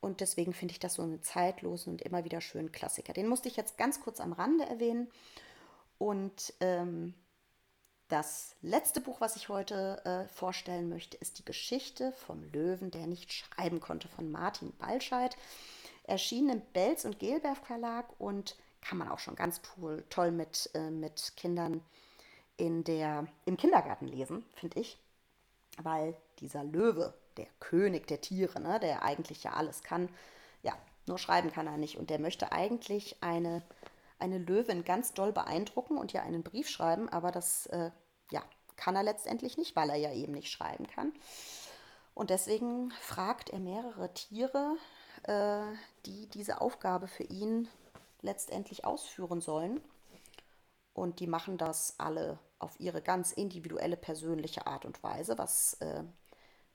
[0.00, 3.12] Und deswegen finde ich das so einen zeitlosen und immer wieder schönen Klassiker.
[3.12, 5.12] Den musste ich jetzt ganz kurz am Rande erwähnen.
[5.98, 7.14] Und ähm,
[8.08, 13.06] das letzte Buch, was ich heute äh, vorstellen möchte, ist die Geschichte vom Löwen, der
[13.06, 15.36] nicht schreiben konnte, von Martin Balscheid.
[16.02, 20.68] Erschienen im Belz und Gelberg Verlag und kann man auch schon ganz toll, toll mit,
[20.74, 21.80] äh, mit Kindern
[22.58, 24.98] in der, im Kindergarten lesen, finde ich.
[25.82, 30.10] Weil dieser Löwe, der König der Tiere, ne, der eigentlich ja alles kann,
[30.62, 31.96] ja, nur schreiben kann er nicht.
[31.96, 33.62] Und der möchte eigentlich eine
[34.18, 37.90] eine Löwin ganz doll beeindrucken und ihr einen Brief schreiben, aber das äh,
[38.30, 38.42] ja,
[38.76, 41.12] kann er letztendlich nicht, weil er ja eben nicht schreiben kann.
[42.14, 44.76] Und deswegen fragt er mehrere Tiere,
[45.24, 45.62] äh,
[46.04, 47.68] die diese Aufgabe für ihn
[48.22, 49.80] letztendlich ausführen sollen.
[50.98, 56.02] Und die machen das alle auf ihre ganz individuelle, persönliche Art und Weise, was äh,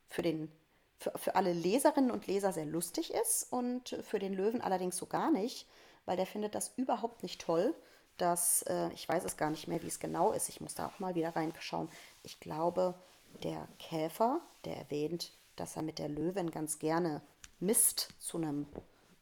[0.08, 0.52] für, den,
[0.98, 5.06] für, für alle Leserinnen und Leser sehr lustig ist und für den Löwen allerdings so
[5.06, 5.68] gar nicht,
[6.06, 7.76] weil der findet das überhaupt nicht toll,
[8.18, 10.88] dass, äh, ich weiß es gar nicht mehr, wie es genau ist, ich muss da
[10.88, 11.90] auch mal wieder reinschauen.
[12.22, 12.96] Ich glaube,
[13.44, 17.22] der Käfer, der erwähnt, dass er mit der Löwin ganz gerne
[17.60, 18.68] Mist zu, einem,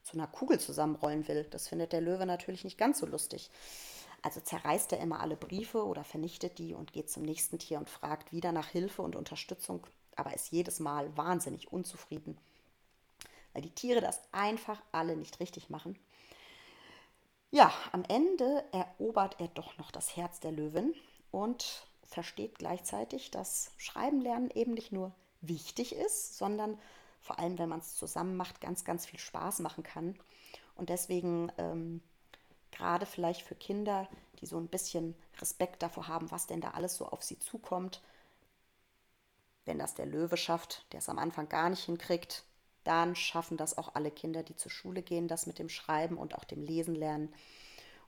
[0.03, 1.45] zu einer Kugel zusammenrollen will.
[1.51, 3.49] Das findet der Löwe natürlich nicht ganz so lustig.
[4.21, 7.89] Also zerreißt er immer alle Briefe oder vernichtet die und geht zum nächsten Tier und
[7.89, 12.37] fragt wieder nach Hilfe und Unterstützung, aber ist jedes Mal wahnsinnig unzufrieden,
[13.53, 15.97] weil die Tiere das einfach alle nicht richtig machen.
[17.49, 20.93] Ja, am Ende erobert er doch noch das Herz der Löwin
[21.31, 25.11] und versteht gleichzeitig, dass Schreiben lernen eben nicht nur
[25.41, 26.77] wichtig ist, sondern
[27.21, 30.17] vor allem, wenn man es zusammen macht, ganz, ganz viel Spaß machen kann.
[30.75, 32.01] Und deswegen ähm,
[32.71, 34.07] gerade vielleicht für Kinder,
[34.39, 38.01] die so ein bisschen Respekt davor haben, was denn da alles so auf sie zukommt,
[39.65, 42.43] wenn das der Löwe schafft, der es am Anfang gar nicht hinkriegt,
[42.83, 46.33] dann schaffen das auch alle Kinder, die zur Schule gehen, das mit dem Schreiben und
[46.33, 47.33] auch dem Lesen lernen.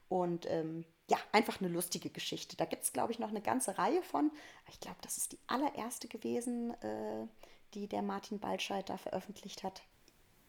[0.08, 2.56] Und ähm, ja, einfach eine lustige Geschichte.
[2.56, 4.30] Da gibt es, glaube ich, noch eine ganze Reihe von.
[4.70, 7.26] Ich glaube, das ist die allererste gewesen, äh,
[7.74, 9.82] die der Martin Baltscheid da veröffentlicht hat.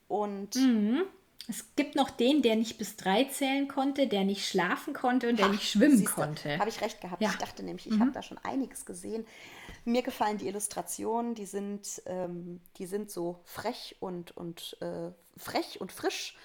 [0.08, 1.04] Und mhm.
[1.48, 5.38] Es gibt noch den, der nicht bis drei zählen konnte, der nicht schlafen konnte und
[5.38, 6.58] der Ach, nicht schwimmen siehste, konnte.
[6.58, 7.22] Habe ich recht gehabt.
[7.22, 7.30] Ja.
[7.30, 8.02] Ich dachte nämlich, ich mhm.
[8.02, 9.26] habe da schon einiges gesehen.
[9.84, 15.80] Mir gefallen die Illustrationen, die sind, ähm, die sind so frech und, und äh, frech
[15.80, 16.36] und frisch.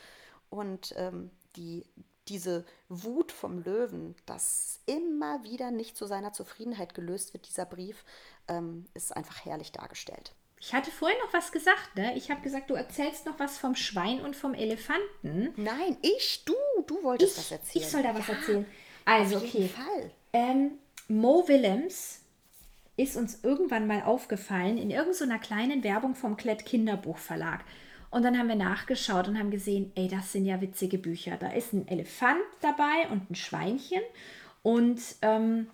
[0.51, 1.87] Und ähm, die,
[2.29, 8.05] diese Wut vom Löwen, dass immer wieder nicht zu seiner Zufriedenheit gelöst wird, dieser Brief,
[8.49, 10.35] ähm, ist einfach herrlich dargestellt.
[10.61, 12.15] Ich hatte vorhin noch was gesagt, ne?
[12.17, 15.55] Ich habe gesagt, du erzählst noch was vom Schwein und vom Elefanten.
[15.57, 16.55] Nein, ich, du,
[16.87, 17.85] du wolltest ich, das erzählen.
[17.85, 18.67] Ich soll da was ja, erzählen.
[19.07, 19.75] Also, auf jeden okay.
[19.75, 20.11] Fall.
[20.35, 20.73] Ähm,
[21.09, 22.21] Mo Willems
[22.99, 27.65] ist uns irgendwann mal aufgefallen in irgendeiner kleinen Werbung vom Klett Kinderbuchverlag.
[28.11, 31.39] Und dann haben wir nachgeschaut und haben gesehen, ey, das sind ja witzige Bücher.
[31.39, 34.03] Da ist ein Elefant dabei und ein Schweinchen.
[34.63, 35.71] Und ähm,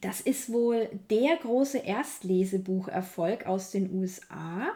[0.00, 4.72] das ist wohl der große Erstlesebucherfolg aus den USA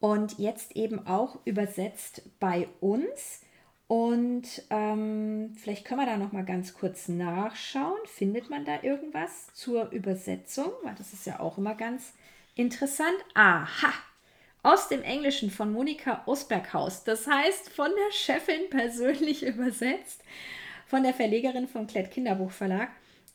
[0.00, 3.42] und jetzt eben auch übersetzt bei uns.
[3.86, 7.98] Und ähm, vielleicht können wir da noch mal ganz kurz nachschauen.
[8.04, 10.72] Findet man da irgendwas zur Übersetzung?
[10.82, 12.12] Weil das ist ja auch immer ganz
[12.54, 13.16] interessant.
[13.34, 13.92] Aha!
[14.62, 17.04] Aus dem Englischen von Monika Osberghaus.
[17.04, 20.22] Das heißt, von der Chefin persönlich übersetzt,
[20.86, 22.90] von der Verlegerin vom Klett Kinderbuchverlag.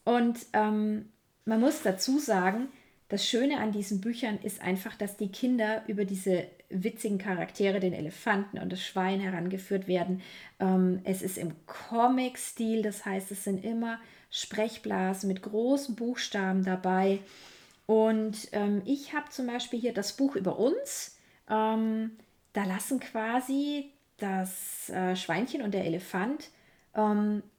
[0.06, 1.13] Und ähm,
[1.46, 2.70] man muss dazu sagen,
[3.10, 7.94] das Schöne an diesen Büchern ist einfach, dass die Kinder über diese witzigen Charaktere, den
[7.94, 10.22] Elefanten und das Schwein herangeführt werden.
[10.60, 14.00] Ähm, es ist im Comic-Stil, das heißt, es sind immer
[14.32, 17.20] Sprechblasen mit großen Buchstaben dabei.
[17.86, 21.16] Und ähm, ich habe zum Beispiel hier das Buch über uns.
[21.50, 22.12] Ähm,
[22.54, 26.50] da lassen quasi das äh, Schweinchen und der Elefant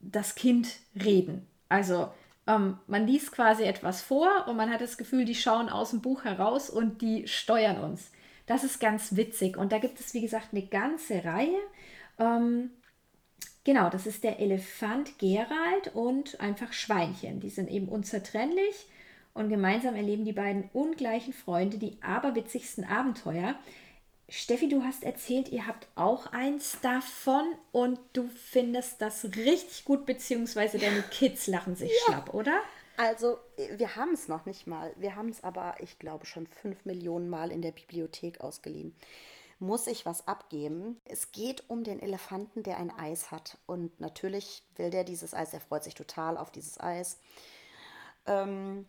[0.01, 1.45] das Kind reden.
[1.69, 2.13] Also
[2.47, 6.03] Ähm, man liest quasi etwas vor und man hat das Gefühl, die schauen aus dem
[6.03, 8.11] Buch heraus und die steuern uns.
[8.47, 9.57] Das ist ganz witzig.
[9.57, 11.59] Und da gibt es, wie gesagt, eine ganze Reihe.
[12.19, 12.71] Ähm,
[13.65, 17.41] genau, das ist der Elefant Gerald und einfach Schweinchen.
[17.41, 18.87] Die sind eben unzertrennlich
[19.33, 23.55] und gemeinsam erleben die beiden ungleichen Freunde die aberwitzigsten Abenteuer.
[24.29, 30.07] Steffi, du hast erzählt, ihr habt auch eins davon und du findest das richtig gut,
[30.07, 31.97] beziehungsweise deine Kids lachen sich ja.
[32.07, 32.61] schlapp, oder?
[32.97, 33.39] Also,
[33.77, 34.95] wir haben es noch nicht mal.
[34.97, 38.95] Wir haben es aber, ich glaube, schon fünf Millionen Mal in der Bibliothek ausgeliehen.
[39.59, 41.01] Muss ich was abgeben?
[41.05, 43.59] Es geht um den Elefanten, der ein Eis hat.
[43.67, 47.19] Und natürlich will der dieses Eis, er freut sich total auf dieses Eis.
[48.27, 48.87] Ähm,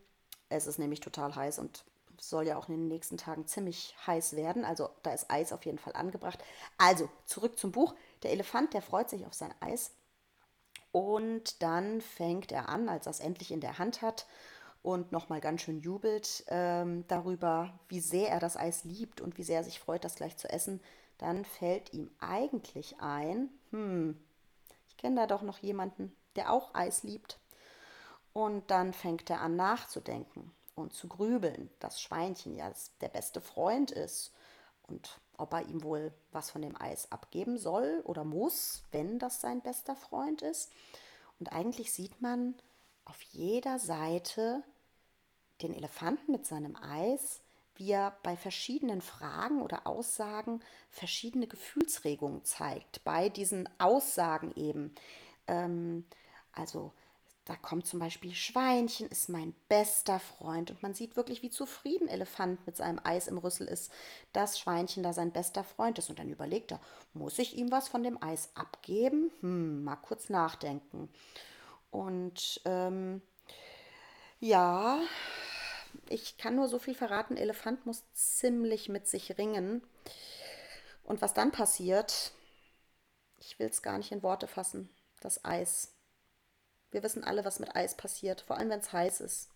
[0.49, 1.83] es ist nämlich total heiß und
[2.19, 4.65] soll ja auch in den nächsten Tagen ziemlich heiß werden.
[4.65, 6.43] Also da ist Eis auf jeden Fall angebracht.
[6.77, 7.95] Also zurück zum Buch.
[8.23, 9.91] Der Elefant, der freut sich auf sein Eis.
[10.91, 14.25] Und dann fängt er an, als er es endlich in der Hand hat
[14.81, 19.43] und nochmal ganz schön jubelt ähm, darüber, wie sehr er das Eis liebt und wie
[19.43, 20.79] sehr er sich freut, das gleich zu essen.
[21.17, 24.17] Dann fällt ihm eigentlich ein, hm,
[24.87, 27.39] ich kenne da doch noch jemanden, der auch Eis liebt.
[28.31, 32.71] Und dann fängt er an nachzudenken und zu grübeln, dass Schweinchen ja
[33.01, 34.33] der beste Freund ist
[34.83, 39.41] und ob er ihm wohl was von dem Eis abgeben soll oder muss, wenn das
[39.41, 40.71] sein bester Freund ist.
[41.39, 42.55] Und eigentlich sieht man
[43.03, 44.63] auf jeder Seite
[45.61, 47.41] den Elefanten mit seinem Eis,
[47.75, 53.03] wie er bei verschiedenen Fragen oder Aussagen verschiedene Gefühlsregungen zeigt.
[53.03, 54.95] Bei diesen Aussagen eben.
[55.47, 56.05] Ähm,
[56.53, 56.93] also
[57.45, 60.71] da kommt zum Beispiel Schweinchen, ist mein bester Freund.
[60.71, 63.91] Und man sieht wirklich, wie zufrieden Elefant mit seinem Eis im Rüssel ist,
[64.33, 66.09] dass Schweinchen da sein bester Freund ist.
[66.09, 66.81] Und dann überlegt er,
[67.13, 69.31] muss ich ihm was von dem Eis abgeben?
[69.41, 71.07] Hm, mal kurz nachdenken.
[71.91, 73.21] Und ähm,
[74.39, 74.99] ja,
[76.09, 79.83] ich kann nur so viel verraten, Elefant muss ziemlich mit sich ringen.
[81.03, 82.31] Und was dann passiert,
[83.37, 84.89] ich will es gar nicht in Worte fassen,
[85.21, 85.94] das Eis
[86.95, 89.49] wir wissen alle, was mit Eis passiert, vor allem wenn es heiß ist.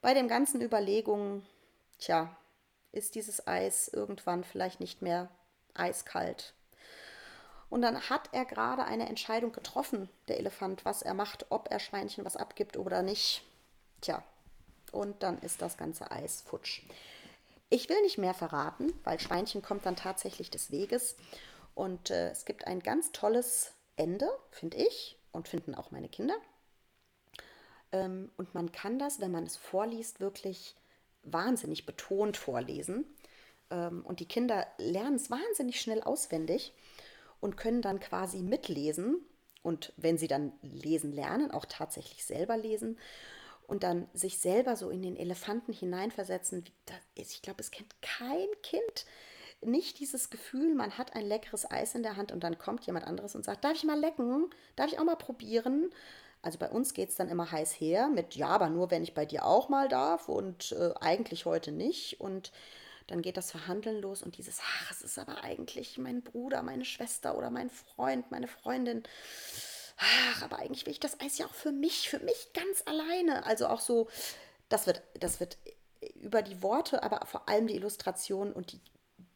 [0.00, 1.44] Bei den ganzen Überlegungen,
[1.98, 2.34] tja,
[2.92, 5.28] ist dieses Eis irgendwann vielleicht nicht mehr
[5.74, 6.54] eiskalt.
[7.68, 11.80] Und dann hat er gerade eine Entscheidung getroffen, der Elefant, was er macht, ob er
[11.80, 13.42] Schweinchen was abgibt oder nicht.
[14.00, 14.22] Tja,
[14.92, 16.82] und dann ist das ganze Eis futsch.
[17.70, 21.16] Ich will nicht mehr verraten, weil Schweinchen kommt dann tatsächlich des Weges.
[21.74, 26.34] Und äh, es gibt ein ganz tolles Ende, finde ich und finden auch meine Kinder.
[27.92, 30.74] Ähm, und man kann das, wenn man es vorliest, wirklich
[31.22, 33.04] wahnsinnig betont vorlesen.
[33.70, 36.72] Ähm, und die Kinder lernen es wahnsinnig schnell auswendig
[37.40, 39.18] und können dann quasi mitlesen.
[39.62, 42.98] Und wenn sie dann lesen lernen, auch tatsächlich selber lesen
[43.66, 46.64] und dann sich selber so in den Elefanten hineinversetzen.
[47.14, 49.06] Ich glaube, es kennt kein Kind,
[49.66, 53.06] nicht dieses Gefühl, man hat ein leckeres Eis in der Hand und dann kommt jemand
[53.06, 54.50] anderes und sagt, darf ich mal lecken?
[54.76, 55.90] Darf ich auch mal probieren?
[56.42, 59.14] Also bei uns geht es dann immer heiß her mit, ja, aber nur wenn ich
[59.14, 62.20] bei dir auch mal darf und äh, eigentlich heute nicht.
[62.20, 62.52] Und
[63.08, 66.84] dann geht das Verhandeln los und dieses, ach, es ist aber eigentlich mein Bruder, meine
[66.84, 69.02] Schwester oder mein Freund, meine Freundin.
[69.98, 73.46] Ach, aber eigentlich will ich das Eis ja auch für mich, für mich ganz alleine.
[73.46, 74.08] Also auch so,
[74.68, 75.56] das wird, das wird
[76.14, 78.80] über die Worte, aber vor allem die Illustration und die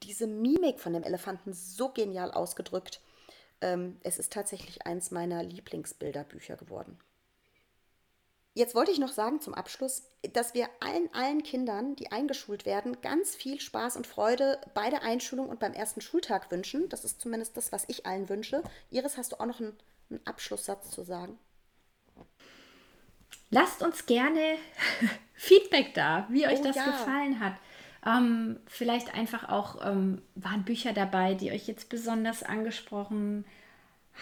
[0.02, 3.00] diese Mimik von dem Elefanten so genial ausgedrückt.
[3.60, 6.98] Ähm, es ist tatsächlich eins meiner Lieblingsbilderbücher geworden.
[8.54, 13.00] Jetzt wollte ich noch sagen zum Abschluss, dass wir allen, allen Kindern, die eingeschult werden,
[13.00, 16.88] ganz viel Spaß und Freude bei der Einschulung und beim ersten Schultag wünschen.
[16.88, 18.62] Das ist zumindest das, was ich allen wünsche.
[18.90, 19.76] Iris, hast du auch noch einen,
[20.10, 21.38] einen Abschlusssatz zu sagen?
[23.50, 24.56] Lasst uns gerne
[25.34, 26.86] Feedback da, wie euch oh, das ja.
[26.86, 27.54] gefallen hat.
[28.06, 33.44] Ähm, vielleicht einfach auch, ähm, waren Bücher dabei, die euch jetzt besonders angesprochen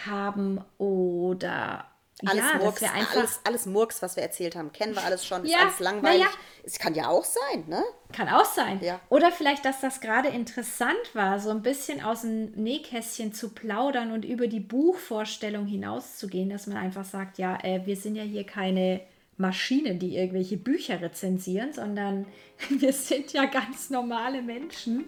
[0.04, 1.86] haben oder
[2.26, 3.16] alles, ja, Murks, einfach...
[3.16, 6.22] alles, alles Murks, was wir erzählt haben, kennen wir alles schon, ist ja, alles langweilig.
[6.22, 6.28] Ja.
[6.64, 7.82] Es kann ja auch sein, ne?
[8.12, 8.80] Kann auch sein.
[8.82, 8.98] Ja.
[9.08, 14.10] Oder vielleicht, dass das gerade interessant war, so ein bisschen aus dem Nähkästchen zu plaudern
[14.10, 18.44] und über die Buchvorstellung hinauszugehen, dass man einfach sagt, ja, äh, wir sind ja hier
[18.44, 19.00] keine
[19.38, 22.26] Maschinen, die irgendwelche Bücher rezensieren, sondern
[22.68, 25.04] wir sind ja ganz normale Menschen,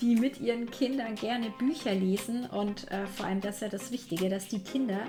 [0.00, 2.46] die mit ihren Kindern gerne Bücher lesen.
[2.46, 5.00] Und äh, vor allem das ist ja das Wichtige, dass die Kinder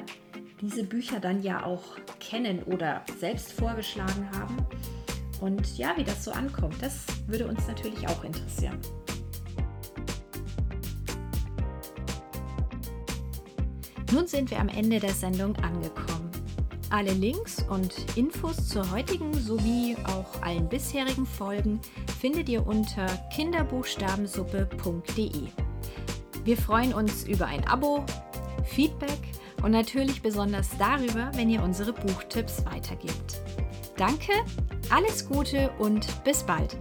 [0.60, 4.58] diese Bücher dann ja auch kennen oder selbst vorgeschlagen haben.
[5.40, 8.80] Und ja, wie das so ankommt, das würde uns natürlich auch interessieren.
[14.12, 16.23] Nun sind wir am Ende der Sendung angekommen.
[16.94, 21.82] Alle Links und Infos zur heutigen sowie auch allen bisherigen Folgen
[22.20, 25.48] findet ihr unter kinderbuchstabensuppe.de.
[26.44, 28.06] Wir freuen uns über ein Abo,
[28.64, 29.18] Feedback
[29.64, 33.42] und natürlich besonders darüber, wenn ihr unsere Buchtipps weitergebt.
[33.98, 34.34] Danke,
[34.92, 36.78] alles Gute und bis bald!